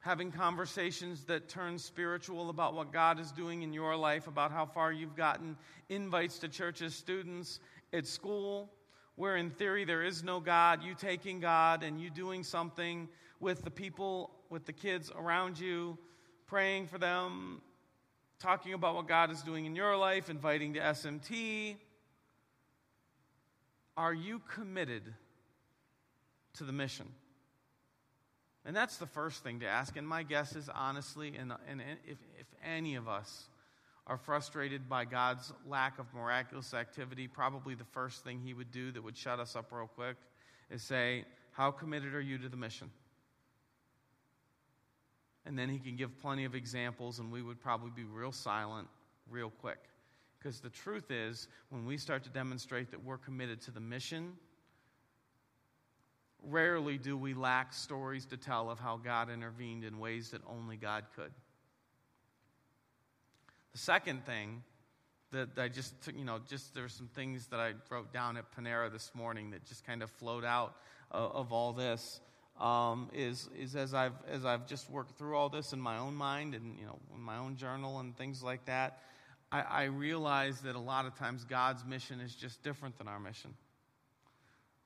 having 0.00 0.30
conversations 0.30 1.24
that 1.24 1.48
turn 1.48 1.78
spiritual 1.78 2.50
about 2.50 2.74
what 2.74 2.92
God 2.92 3.18
is 3.18 3.32
doing 3.32 3.62
in 3.62 3.72
your 3.72 3.96
life, 3.96 4.26
about 4.26 4.52
how 4.52 4.66
far 4.66 4.92
you've 4.92 5.16
gotten, 5.16 5.56
invites 5.88 6.38
to 6.38 6.48
churches, 6.48 6.94
students 6.94 7.58
at 7.92 8.06
school, 8.06 8.70
where 9.16 9.36
in 9.36 9.50
theory 9.50 9.84
there 9.84 10.02
is 10.02 10.22
no 10.22 10.40
God, 10.40 10.82
you 10.82 10.94
taking 10.94 11.40
God 11.40 11.82
and 11.82 12.00
you 12.00 12.10
doing 12.10 12.44
something 12.44 13.08
with 13.40 13.62
the 13.62 13.70
people, 13.70 14.30
with 14.50 14.66
the 14.66 14.72
kids 14.72 15.10
around 15.16 15.58
you, 15.58 15.96
praying 16.46 16.86
for 16.86 16.98
them, 16.98 17.62
talking 18.44 18.74
about 18.74 18.94
what 18.94 19.08
God 19.08 19.30
is 19.30 19.40
doing 19.40 19.64
in 19.64 19.74
your 19.74 19.96
life, 19.96 20.28
inviting 20.28 20.74
to 20.74 20.80
SMT. 20.80 21.76
Are 23.96 24.12
you 24.12 24.42
committed 24.52 25.02
to 26.58 26.64
the 26.64 26.72
mission? 26.72 27.06
And 28.66 28.76
that's 28.76 28.98
the 28.98 29.06
first 29.06 29.42
thing 29.42 29.60
to 29.60 29.66
ask. 29.66 29.96
And 29.96 30.06
my 30.06 30.24
guess 30.24 30.56
is 30.56 30.68
honestly, 30.68 31.34
and, 31.38 31.54
and 31.66 31.80
if, 32.06 32.18
if 32.38 32.46
any 32.62 32.96
of 32.96 33.08
us 33.08 33.44
are 34.06 34.18
frustrated 34.18 34.90
by 34.90 35.06
God's 35.06 35.50
lack 35.66 35.98
of 35.98 36.12
miraculous 36.12 36.74
activity, 36.74 37.26
probably 37.26 37.74
the 37.74 37.84
first 37.84 38.24
thing 38.24 38.40
He 38.44 38.52
would 38.52 38.70
do 38.70 38.92
that 38.92 39.02
would 39.02 39.16
shut 39.16 39.40
us 39.40 39.56
up 39.56 39.72
real 39.72 39.86
quick 39.86 40.16
is 40.70 40.82
say, 40.82 41.24
How 41.52 41.70
committed 41.70 42.14
are 42.14 42.20
you 42.20 42.36
to 42.36 42.50
the 42.50 42.58
mission? 42.58 42.90
And 45.46 45.58
then 45.58 45.68
he 45.68 45.78
can 45.78 45.96
give 45.96 46.18
plenty 46.20 46.44
of 46.44 46.54
examples, 46.54 47.18
and 47.18 47.30
we 47.30 47.42
would 47.42 47.60
probably 47.60 47.90
be 47.90 48.04
real 48.04 48.32
silent 48.32 48.88
real 49.28 49.50
quick. 49.50 49.78
Because 50.38 50.60
the 50.60 50.70
truth 50.70 51.10
is, 51.10 51.48
when 51.70 51.86
we 51.86 51.96
start 51.96 52.22
to 52.24 52.30
demonstrate 52.30 52.90
that 52.90 53.02
we're 53.02 53.18
committed 53.18 53.60
to 53.62 53.70
the 53.70 53.80
mission, 53.80 54.32
rarely 56.42 56.98
do 56.98 57.16
we 57.16 57.34
lack 57.34 57.72
stories 57.72 58.26
to 58.26 58.36
tell 58.36 58.70
of 58.70 58.78
how 58.78 58.98
God 58.98 59.30
intervened 59.30 59.84
in 59.84 59.98
ways 59.98 60.30
that 60.30 60.42
only 60.46 60.76
God 60.76 61.04
could. 61.16 61.32
The 63.72 63.78
second 63.78 64.24
thing 64.26 64.62
that 65.32 65.48
I 65.58 65.68
just 65.68 65.94
you 66.16 66.24
know, 66.24 66.38
just 66.48 66.74
there's 66.74 66.92
some 66.92 67.08
things 67.08 67.48
that 67.48 67.58
I 67.58 67.72
wrote 67.90 68.12
down 68.12 68.36
at 68.36 68.44
Panera 68.54 68.90
this 68.90 69.10
morning 69.14 69.50
that 69.50 69.64
just 69.64 69.84
kind 69.84 70.02
of 70.02 70.10
flowed 70.10 70.44
out 70.44 70.76
of, 71.10 71.32
of 71.32 71.52
all 71.52 71.72
this. 71.72 72.20
Um, 72.60 73.10
is 73.12 73.48
is 73.58 73.74
as 73.74 73.94
I've 73.94 74.12
as 74.28 74.44
I've 74.44 74.66
just 74.66 74.88
worked 74.88 75.18
through 75.18 75.36
all 75.36 75.48
this 75.48 75.72
in 75.72 75.80
my 75.80 75.98
own 75.98 76.14
mind 76.14 76.54
and 76.54 76.78
you 76.78 76.86
know 76.86 76.98
in 77.14 77.20
my 77.20 77.38
own 77.38 77.56
journal 77.56 77.98
and 77.98 78.16
things 78.16 78.42
like 78.42 78.64
that, 78.66 79.00
I, 79.50 79.62
I 79.62 79.84
realize 79.84 80.60
that 80.60 80.76
a 80.76 80.80
lot 80.80 81.04
of 81.06 81.16
times 81.16 81.44
God's 81.44 81.84
mission 81.84 82.20
is 82.20 82.34
just 82.34 82.62
different 82.62 82.96
than 82.98 83.08
our 83.08 83.18
mission. 83.18 83.54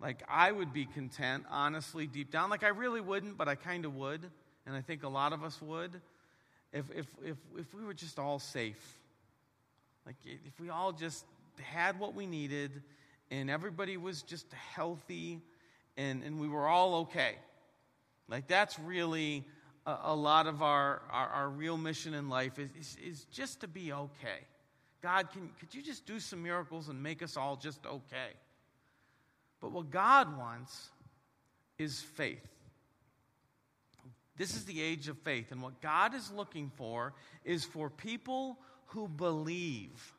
Like 0.00 0.22
I 0.28 0.50
would 0.50 0.72
be 0.72 0.86
content, 0.86 1.44
honestly, 1.50 2.06
deep 2.06 2.30
down. 2.30 2.48
Like 2.48 2.64
I 2.64 2.68
really 2.68 3.02
wouldn't, 3.02 3.36
but 3.36 3.48
I 3.48 3.54
kind 3.54 3.84
of 3.84 3.94
would, 3.96 4.22
and 4.66 4.74
I 4.74 4.80
think 4.80 5.02
a 5.02 5.08
lot 5.08 5.34
of 5.34 5.44
us 5.44 5.60
would, 5.60 6.00
if 6.72 6.86
if 6.94 7.06
if 7.22 7.36
if 7.58 7.74
we 7.74 7.84
were 7.84 7.94
just 7.94 8.18
all 8.18 8.38
safe 8.38 8.98
like, 10.08 10.16
if 10.24 10.58
we 10.58 10.70
all 10.70 10.92
just 10.92 11.26
had 11.60 12.00
what 12.00 12.14
we 12.14 12.24
needed 12.24 12.82
and 13.30 13.50
everybody 13.50 13.98
was 13.98 14.22
just 14.22 14.50
healthy 14.74 15.42
and, 15.98 16.22
and 16.22 16.40
we 16.40 16.48
were 16.48 16.66
all 16.66 16.94
okay. 17.02 17.34
Like, 18.28 18.46
that's 18.46 18.78
really 18.78 19.44
a, 19.86 19.96
a 20.04 20.14
lot 20.14 20.46
of 20.46 20.62
our, 20.62 21.02
our, 21.10 21.28
our, 21.28 21.48
real 21.48 21.78
mission 21.78 22.14
in 22.14 22.28
life 22.28 22.58
is, 22.58 22.68
is, 22.78 22.96
is 23.02 23.24
just 23.32 23.60
to 23.62 23.68
be 23.68 23.92
okay. 23.92 24.44
God, 25.00 25.30
can, 25.30 25.50
could 25.58 25.74
you 25.74 25.82
just 25.82 26.06
do 26.06 26.20
some 26.20 26.42
miracles 26.42 26.88
and 26.88 27.02
make 27.02 27.22
us 27.22 27.36
all 27.36 27.56
just 27.56 27.86
okay? 27.86 28.34
But 29.60 29.72
what 29.72 29.90
God 29.90 30.36
wants 30.36 30.90
is 31.78 32.00
faith. 32.00 32.46
This 34.36 34.54
is 34.54 34.64
the 34.64 34.80
age 34.80 35.08
of 35.08 35.18
faith. 35.18 35.50
And 35.50 35.62
what 35.62 35.80
God 35.80 36.14
is 36.14 36.30
looking 36.30 36.70
for 36.76 37.12
is 37.44 37.64
for 37.64 37.90
people 37.90 38.58
who 38.86 39.08
believe. 39.08 40.14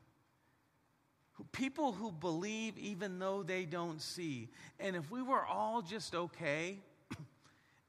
People 1.54 1.94
who 1.94 2.12
believe 2.12 2.78
even 2.78 3.18
though 3.18 3.44
they 3.44 3.64
don't 3.64 4.02
see. 4.02 4.50
And 4.80 4.96
if 4.96 5.10
we 5.10 5.22
were 5.22 5.46
all 5.46 5.82
just 5.82 6.14
okay, 6.14 6.80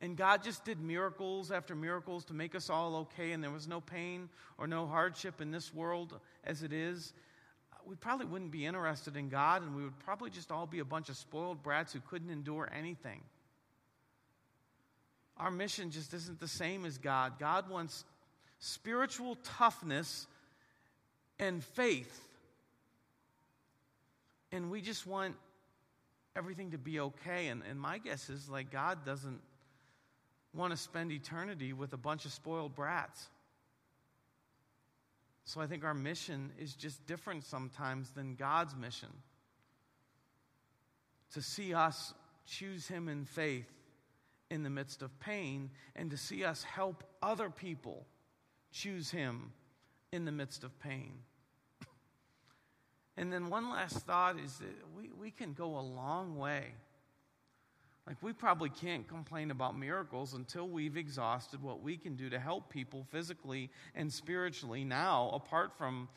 and 0.01 0.17
God 0.17 0.43
just 0.43 0.65
did 0.65 0.81
miracles 0.81 1.51
after 1.51 1.75
miracles 1.75 2.25
to 2.27 2.35
make 2.35 2.55
us 2.55 2.71
all 2.71 2.97
okay, 2.97 3.33
and 3.33 3.43
there 3.43 3.51
was 3.51 3.69
no 3.69 3.81
pain 3.81 4.29
or 4.57 4.67
no 4.67 4.87
hardship 4.87 5.41
in 5.41 5.51
this 5.51 5.75
world 5.75 6.19
as 6.45 6.63
it 6.63 6.73
is, 6.73 7.13
we 7.87 7.97
probably 7.97 8.27
wouldn't 8.27 8.51
be 8.51 8.67
interested 8.67 9.17
in 9.17 9.29
God, 9.29 9.63
and 9.63 9.75
we 9.75 9.83
would 9.83 9.99
probably 10.01 10.31
just 10.31 10.53
all 10.53 10.67
be 10.67 10.79
a 10.79 10.85
bunch 10.85 11.09
of 11.09 11.17
spoiled 11.17 11.63
brats 11.63 11.93
who 11.93 12.01
couldn't 12.01 12.31
endure 12.31 12.71
anything. 12.77 13.21
Our 15.37 15.51
mission 15.51 15.91
just 15.91 16.13
isn't 16.13 16.39
the 16.39 16.49
same 16.49 16.85
as 16.85 16.99
God. 16.99 17.39
God 17.39 17.69
wants 17.71 18.05
spiritual 18.59 19.37
toughness 19.43 20.27
and 21.39 21.65
faith. 21.65 22.29
And 24.53 24.71
we 24.71 24.83
just 24.83 25.07
want 25.07 25.35
everything 26.37 26.73
to 26.73 26.79
be 26.79 27.01
okay. 27.01 27.49
And, 27.49 27.63
and 27.69 27.81
my 27.81 27.99
guess 27.99 28.29
is 28.29 28.49
like 28.51 28.71
God 28.71 29.05
doesn't 29.07 29.41
want 30.55 30.73
to 30.73 30.77
spend 30.77 31.13
eternity 31.13 31.73
with 31.73 31.93
a 31.93 31.97
bunch 31.97 32.25
of 32.25 32.33
spoiled 32.33 32.75
brats. 32.75 33.29
So 35.45 35.61
I 35.61 35.67
think 35.67 35.85
our 35.85 35.95
mission 35.95 36.53
is 36.59 36.75
just 36.75 37.05
different 37.07 37.45
sometimes 37.45 38.11
than 38.11 38.35
God's 38.35 38.77
mission. 38.77 39.09
To 41.35 41.43
see 41.43 41.75
us 41.75 42.15
choose 42.47 42.87
Him 42.89 43.09
in 43.09 43.25
faith 43.25 43.71
in 44.51 44.63
the 44.65 44.71
midst 44.71 45.03
of 45.03 45.19
pain, 45.21 45.71
and 45.95 46.11
to 46.11 46.17
see 46.17 46.45
us 46.45 46.65
help 46.65 47.05
other 47.23 47.51
people 47.51 48.05
choose 48.73 49.11
Him 49.11 49.53
in 50.13 50.25
the 50.25 50.33
midst 50.33 50.65
of 50.65 50.79
pain. 50.81 51.13
And 53.17 53.33
then 53.33 53.51
one 53.51 53.71
last 53.71 53.99
thought 54.07 54.39
is 54.39 54.57
that 54.59 54.75
we, 54.97 55.11
we 55.21 55.31
can 55.31 55.53
go 55.53 55.79
a 55.79 55.81
long 55.81 56.37
way. 56.37 56.73
Like, 58.11 58.25
we 58.25 58.33
probably 58.33 58.71
can't 58.71 59.07
complain 59.07 59.53
about 59.53 59.79
miracles 59.79 60.35
until 60.35 60.67
we've 60.69 60.97
exhausted 60.97 61.63
what 61.63 61.81
we 61.81 61.97
can 61.97 62.17
do 62.17 62.29
to 62.29 62.41
help 62.41 62.69
people 62.69 63.07
physically 63.13 63.71
and 63.95 64.13
spiritually 64.13 64.83
now, 64.83 65.31
apart 65.33 65.79
from 65.79 66.09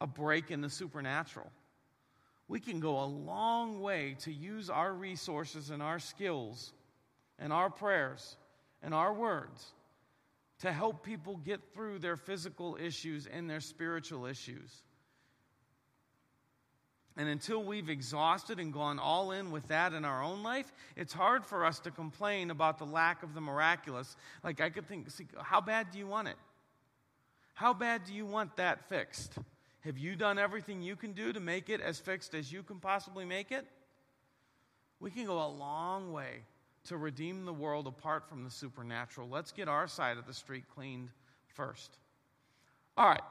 a 0.00 0.06
break 0.06 0.52
in 0.52 0.60
the 0.60 0.70
supernatural. 0.70 1.50
We 2.46 2.60
can 2.60 2.78
go 2.78 3.02
a 3.02 3.06
long 3.06 3.80
way 3.80 4.14
to 4.20 4.32
use 4.32 4.70
our 4.70 4.94
resources 4.94 5.70
and 5.70 5.82
our 5.82 5.98
skills 5.98 6.72
and 7.40 7.52
our 7.52 7.70
prayers 7.70 8.36
and 8.80 8.94
our 8.94 9.12
words 9.12 9.72
to 10.60 10.70
help 10.70 11.04
people 11.04 11.38
get 11.38 11.74
through 11.74 11.98
their 11.98 12.16
physical 12.16 12.78
issues 12.80 13.26
and 13.26 13.50
their 13.50 13.58
spiritual 13.58 14.26
issues. 14.26 14.84
And 17.16 17.28
until 17.28 17.62
we've 17.62 17.90
exhausted 17.90 18.58
and 18.58 18.72
gone 18.72 18.98
all 18.98 19.32
in 19.32 19.50
with 19.50 19.68
that 19.68 19.92
in 19.92 20.04
our 20.04 20.22
own 20.22 20.42
life, 20.42 20.72
it's 20.96 21.12
hard 21.12 21.44
for 21.44 21.64
us 21.64 21.78
to 21.80 21.90
complain 21.90 22.50
about 22.50 22.78
the 22.78 22.86
lack 22.86 23.22
of 23.22 23.34
the 23.34 23.40
miraculous. 23.40 24.16
Like, 24.42 24.60
I 24.60 24.70
could 24.70 24.88
think, 24.88 25.10
see, 25.10 25.26
how 25.42 25.60
bad 25.60 25.90
do 25.90 25.98
you 25.98 26.06
want 26.06 26.28
it? 26.28 26.36
How 27.54 27.74
bad 27.74 28.04
do 28.04 28.14
you 28.14 28.24
want 28.24 28.56
that 28.56 28.88
fixed? 28.88 29.34
Have 29.80 29.98
you 29.98 30.16
done 30.16 30.38
everything 30.38 30.80
you 30.80 30.96
can 30.96 31.12
do 31.12 31.32
to 31.32 31.40
make 31.40 31.68
it 31.68 31.80
as 31.80 31.98
fixed 31.98 32.34
as 32.34 32.50
you 32.50 32.62
can 32.62 32.78
possibly 32.78 33.24
make 33.24 33.52
it? 33.52 33.66
We 35.00 35.10
can 35.10 35.26
go 35.26 35.44
a 35.44 35.48
long 35.48 36.12
way 36.12 36.44
to 36.84 36.96
redeem 36.96 37.44
the 37.44 37.52
world 37.52 37.86
apart 37.86 38.28
from 38.28 38.44
the 38.44 38.50
supernatural. 38.50 39.28
Let's 39.28 39.52
get 39.52 39.68
our 39.68 39.86
side 39.86 40.18
of 40.18 40.26
the 40.26 40.34
street 40.34 40.64
cleaned 40.74 41.10
first. 41.48 41.98
All 42.96 43.08
right, 43.08 43.22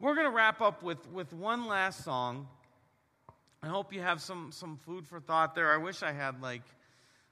we're 0.00 0.14
going 0.14 0.26
to 0.26 0.34
wrap 0.34 0.60
up 0.60 0.82
with, 0.82 1.10
with 1.10 1.32
one 1.32 1.66
last 1.66 2.04
song. 2.04 2.48
I 3.64 3.66
hope 3.66 3.94
you 3.94 4.02
have 4.02 4.20
some, 4.20 4.52
some 4.52 4.76
food 4.76 5.06
for 5.06 5.20
thought 5.20 5.54
there. 5.54 5.72
I 5.72 5.78
wish 5.78 6.02
I 6.02 6.12
had 6.12 6.42
like 6.42 6.60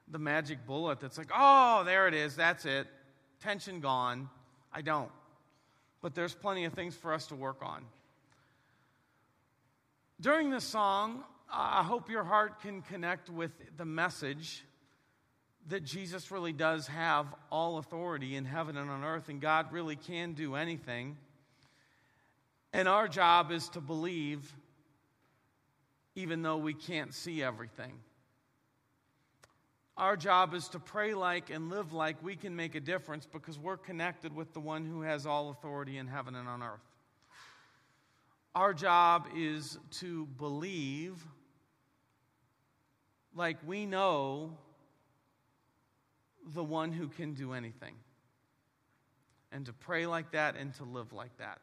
the 0.08 0.18
magic 0.18 0.66
bullet 0.66 0.98
that's 0.98 1.18
like, 1.18 1.30
oh, 1.34 1.82
there 1.84 2.08
it 2.08 2.14
is, 2.14 2.36
that's 2.36 2.64
it. 2.64 2.86
Tension 3.42 3.80
gone. 3.80 4.30
I 4.72 4.80
don't. 4.80 5.10
But 6.00 6.14
there's 6.14 6.34
plenty 6.34 6.64
of 6.64 6.72
things 6.72 6.96
for 6.96 7.12
us 7.12 7.26
to 7.26 7.34
work 7.34 7.58
on. 7.60 7.84
During 10.22 10.48
this 10.48 10.64
song, 10.64 11.22
I 11.52 11.82
hope 11.82 12.08
your 12.08 12.24
heart 12.24 12.62
can 12.62 12.80
connect 12.80 13.28
with 13.28 13.50
the 13.76 13.84
message 13.84 14.64
that 15.68 15.84
Jesus 15.84 16.30
really 16.30 16.54
does 16.54 16.86
have 16.86 17.26
all 17.50 17.76
authority 17.76 18.36
in 18.36 18.46
heaven 18.46 18.78
and 18.78 18.88
on 18.88 19.04
earth, 19.04 19.28
and 19.28 19.38
God 19.38 19.70
really 19.70 19.96
can 19.96 20.32
do 20.32 20.54
anything. 20.54 21.18
And 22.72 22.88
our 22.88 23.06
job 23.06 23.52
is 23.52 23.68
to 23.70 23.82
believe 23.82 24.50
even 26.14 26.42
though 26.42 26.58
we 26.58 26.74
can't 26.74 27.14
see 27.14 27.42
everything. 27.42 27.92
Our 29.96 30.16
job 30.16 30.54
is 30.54 30.68
to 30.68 30.78
pray 30.78 31.14
like 31.14 31.50
and 31.50 31.68
live 31.68 31.92
like 31.92 32.22
we 32.22 32.34
can 32.34 32.56
make 32.56 32.74
a 32.74 32.80
difference 32.80 33.26
because 33.30 33.58
we're 33.58 33.76
connected 33.76 34.34
with 34.34 34.52
the 34.54 34.60
one 34.60 34.86
who 34.86 35.02
has 35.02 35.26
all 35.26 35.50
authority 35.50 35.98
in 35.98 36.06
heaven 36.06 36.34
and 36.34 36.48
on 36.48 36.62
earth. 36.62 36.80
Our 38.54 38.74
job 38.74 39.28
is 39.36 39.78
to 40.00 40.26
believe 40.38 41.22
like 43.34 43.56
we 43.66 43.86
know 43.86 44.56
the 46.54 46.64
one 46.64 46.92
who 46.92 47.08
can 47.08 47.34
do 47.34 47.52
anything. 47.52 47.94
And 49.52 49.66
to 49.66 49.72
pray 49.72 50.06
like 50.06 50.32
that 50.32 50.56
and 50.56 50.74
to 50.74 50.84
live 50.84 51.12
like 51.12 51.36
that. 51.38 51.60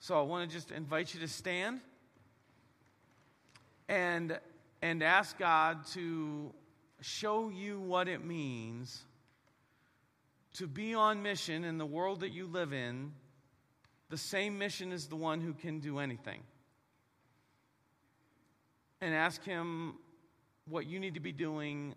So 0.00 0.18
I 0.18 0.22
want 0.22 0.48
to 0.48 0.54
just 0.54 0.70
invite 0.70 1.12
you 1.12 1.20
to 1.20 1.28
stand 1.28 1.80
and, 3.88 4.38
and 4.82 5.02
ask 5.02 5.38
God 5.38 5.86
to 5.92 6.52
show 7.00 7.48
you 7.48 7.80
what 7.80 8.08
it 8.08 8.24
means 8.24 9.02
to 10.54 10.66
be 10.66 10.94
on 10.94 11.22
mission 11.22 11.64
in 11.64 11.78
the 11.78 11.86
world 11.86 12.20
that 12.20 12.32
you 12.32 12.46
live 12.46 12.72
in, 12.72 13.12
the 14.10 14.18
same 14.18 14.58
mission 14.58 14.90
as 14.92 15.06
the 15.06 15.16
one 15.16 15.40
who 15.40 15.52
can 15.52 15.78
do 15.78 15.98
anything. 15.98 16.42
And 19.00 19.14
ask 19.14 19.44
Him 19.44 19.94
what 20.68 20.86
you 20.86 20.98
need 20.98 21.14
to 21.14 21.20
be 21.20 21.30
doing 21.30 21.94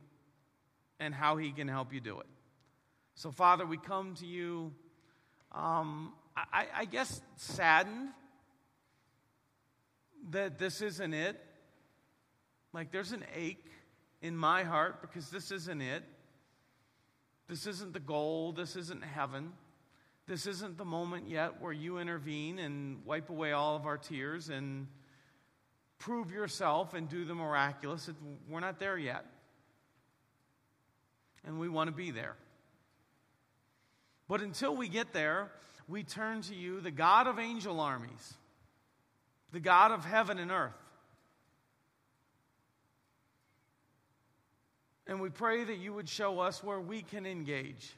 and 1.00 1.14
how 1.14 1.38
He 1.38 1.52
can 1.52 1.68
help 1.68 1.92
you 1.92 2.00
do 2.00 2.20
it. 2.20 2.28
So, 3.16 3.32
Father, 3.32 3.66
we 3.66 3.78
come 3.78 4.14
to 4.16 4.28
you, 4.28 4.72
um, 5.52 6.14
I, 6.36 6.68
I 6.76 6.86
guess, 6.86 7.20
saddened 7.38 8.10
that 10.30 10.60
this 10.60 10.82
isn't 10.82 11.14
it. 11.14 11.44
Like 12.74 12.92
there's 12.92 13.12
an 13.12 13.26
ache 13.36 13.66
in 14.22 14.36
my 14.38 14.64
heart 14.64 15.02
because 15.02 15.30
this 15.30 15.52
isn't 15.52 15.82
it. 15.82 16.04
This 17.48 17.68
isn't 17.68 17.94
the 17.94 18.00
goal. 18.00 18.54
This 18.54 18.76
isn't 18.76 19.04
heaven. 19.04 19.52
This 20.28 20.48
isn't 20.48 20.78
the 20.78 20.86
moment 20.86 21.28
yet 21.28 21.62
where 21.62 21.74
you 21.74 21.98
intervene 21.98 22.60
and 22.60 23.06
wipe 23.06 23.30
away 23.30 23.52
all 23.52 23.76
of 23.76 23.86
our 23.86 23.98
tears 23.98 24.50
and 24.50 24.88
prove 25.98 26.32
yourself 26.32 26.94
and 26.94 27.10
do 27.10 27.26
the 27.26 27.36
miraculous. 27.36 28.10
We're 28.50 28.62
not 28.62 28.80
there 28.80 28.98
yet. 28.98 29.26
And 31.46 31.60
we 31.60 31.68
want 31.68 31.90
to 31.90 31.96
be 31.96 32.12
there. 32.12 32.36
But 34.28 34.42
until 34.42 34.76
we 34.76 34.88
get 34.88 35.12
there, 35.12 35.52
we 35.88 36.04
turn 36.04 36.42
to 36.44 36.56
you, 36.56 36.80
the 36.80 36.92
God 36.92 37.28
of 37.28 37.38
angel 37.38 37.82
armies, 37.82 38.34
the 39.52 39.60
God 39.60 39.92
of 39.92 40.06
heaven 40.06 40.40
and 40.40 40.52
earth. 40.52 40.81
And 45.12 45.20
we 45.20 45.30
pray 45.30 45.66
that 45.66 45.78
you 45.78 45.92
would 45.92 46.08
show 46.08 46.40
us 46.40 46.64
where 46.64 46.80
we 46.80 47.02
can 47.02 47.26
engage 47.26 47.94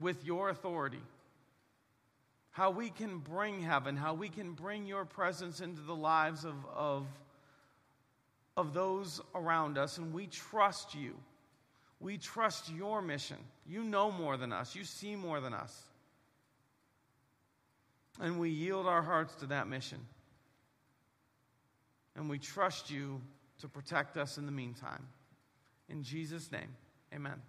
with 0.00 0.24
your 0.24 0.48
authority. 0.48 1.02
How 2.50 2.72
we 2.72 2.90
can 2.90 3.18
bring 3.18 3.62
heaven, 3.62 3.96
how 3.96 4.14
we 4.14 4.28
can 4.28 4.54
bring 4.54 4.86
your 4.86 5.04
presence 5.04 5.60
into 5.60 5.82
the 5.82 5.94
lives 5.94 6.44
of, 6.44 6.56
of, 6.74 7.06
of 8.56 8.74
those 8.74 9.20
around 9.36 9.78
us. 9.78 9.98
And 9.98 10.12
we 10.12 10.26
trust 10.26 10.96
you. 10.96 11.14
We 12.00 12.18
trust 12.18 12.72
your 12.72 13.00
mission. 13.00 13.38
You 13.68 13.84
know 13.84 14.10
more 14.10 14.36
than 14.36 14.52
us, 14.52 14.74
you 14.74 14.82
see 14.82 15.14
more 15.14 15.40
than 15.40 15.54
us. 15.54 15.80
And 18.20 18.40
we 18.40 18.50
yield 18.50 18.88
our 18.88 19.02
hearts 19.02 19.36
to 19.36 19.46
that 19.46 19.68
mission. 19.68 20.00
And 22.16 22.28
we 22.28 22.40
trust 22.40 22.90
you 22.90 23.20
to 23.64 23.68
protect 23.70 24.18
us 24.18 24.36
in 24.36 24.44
the 24.44 24.52
meantime. 24.52 25.08
In 25.88 26.02
Jesus' 26.02 26.52
name, 26.52 26.76
amen. 27.14 27.40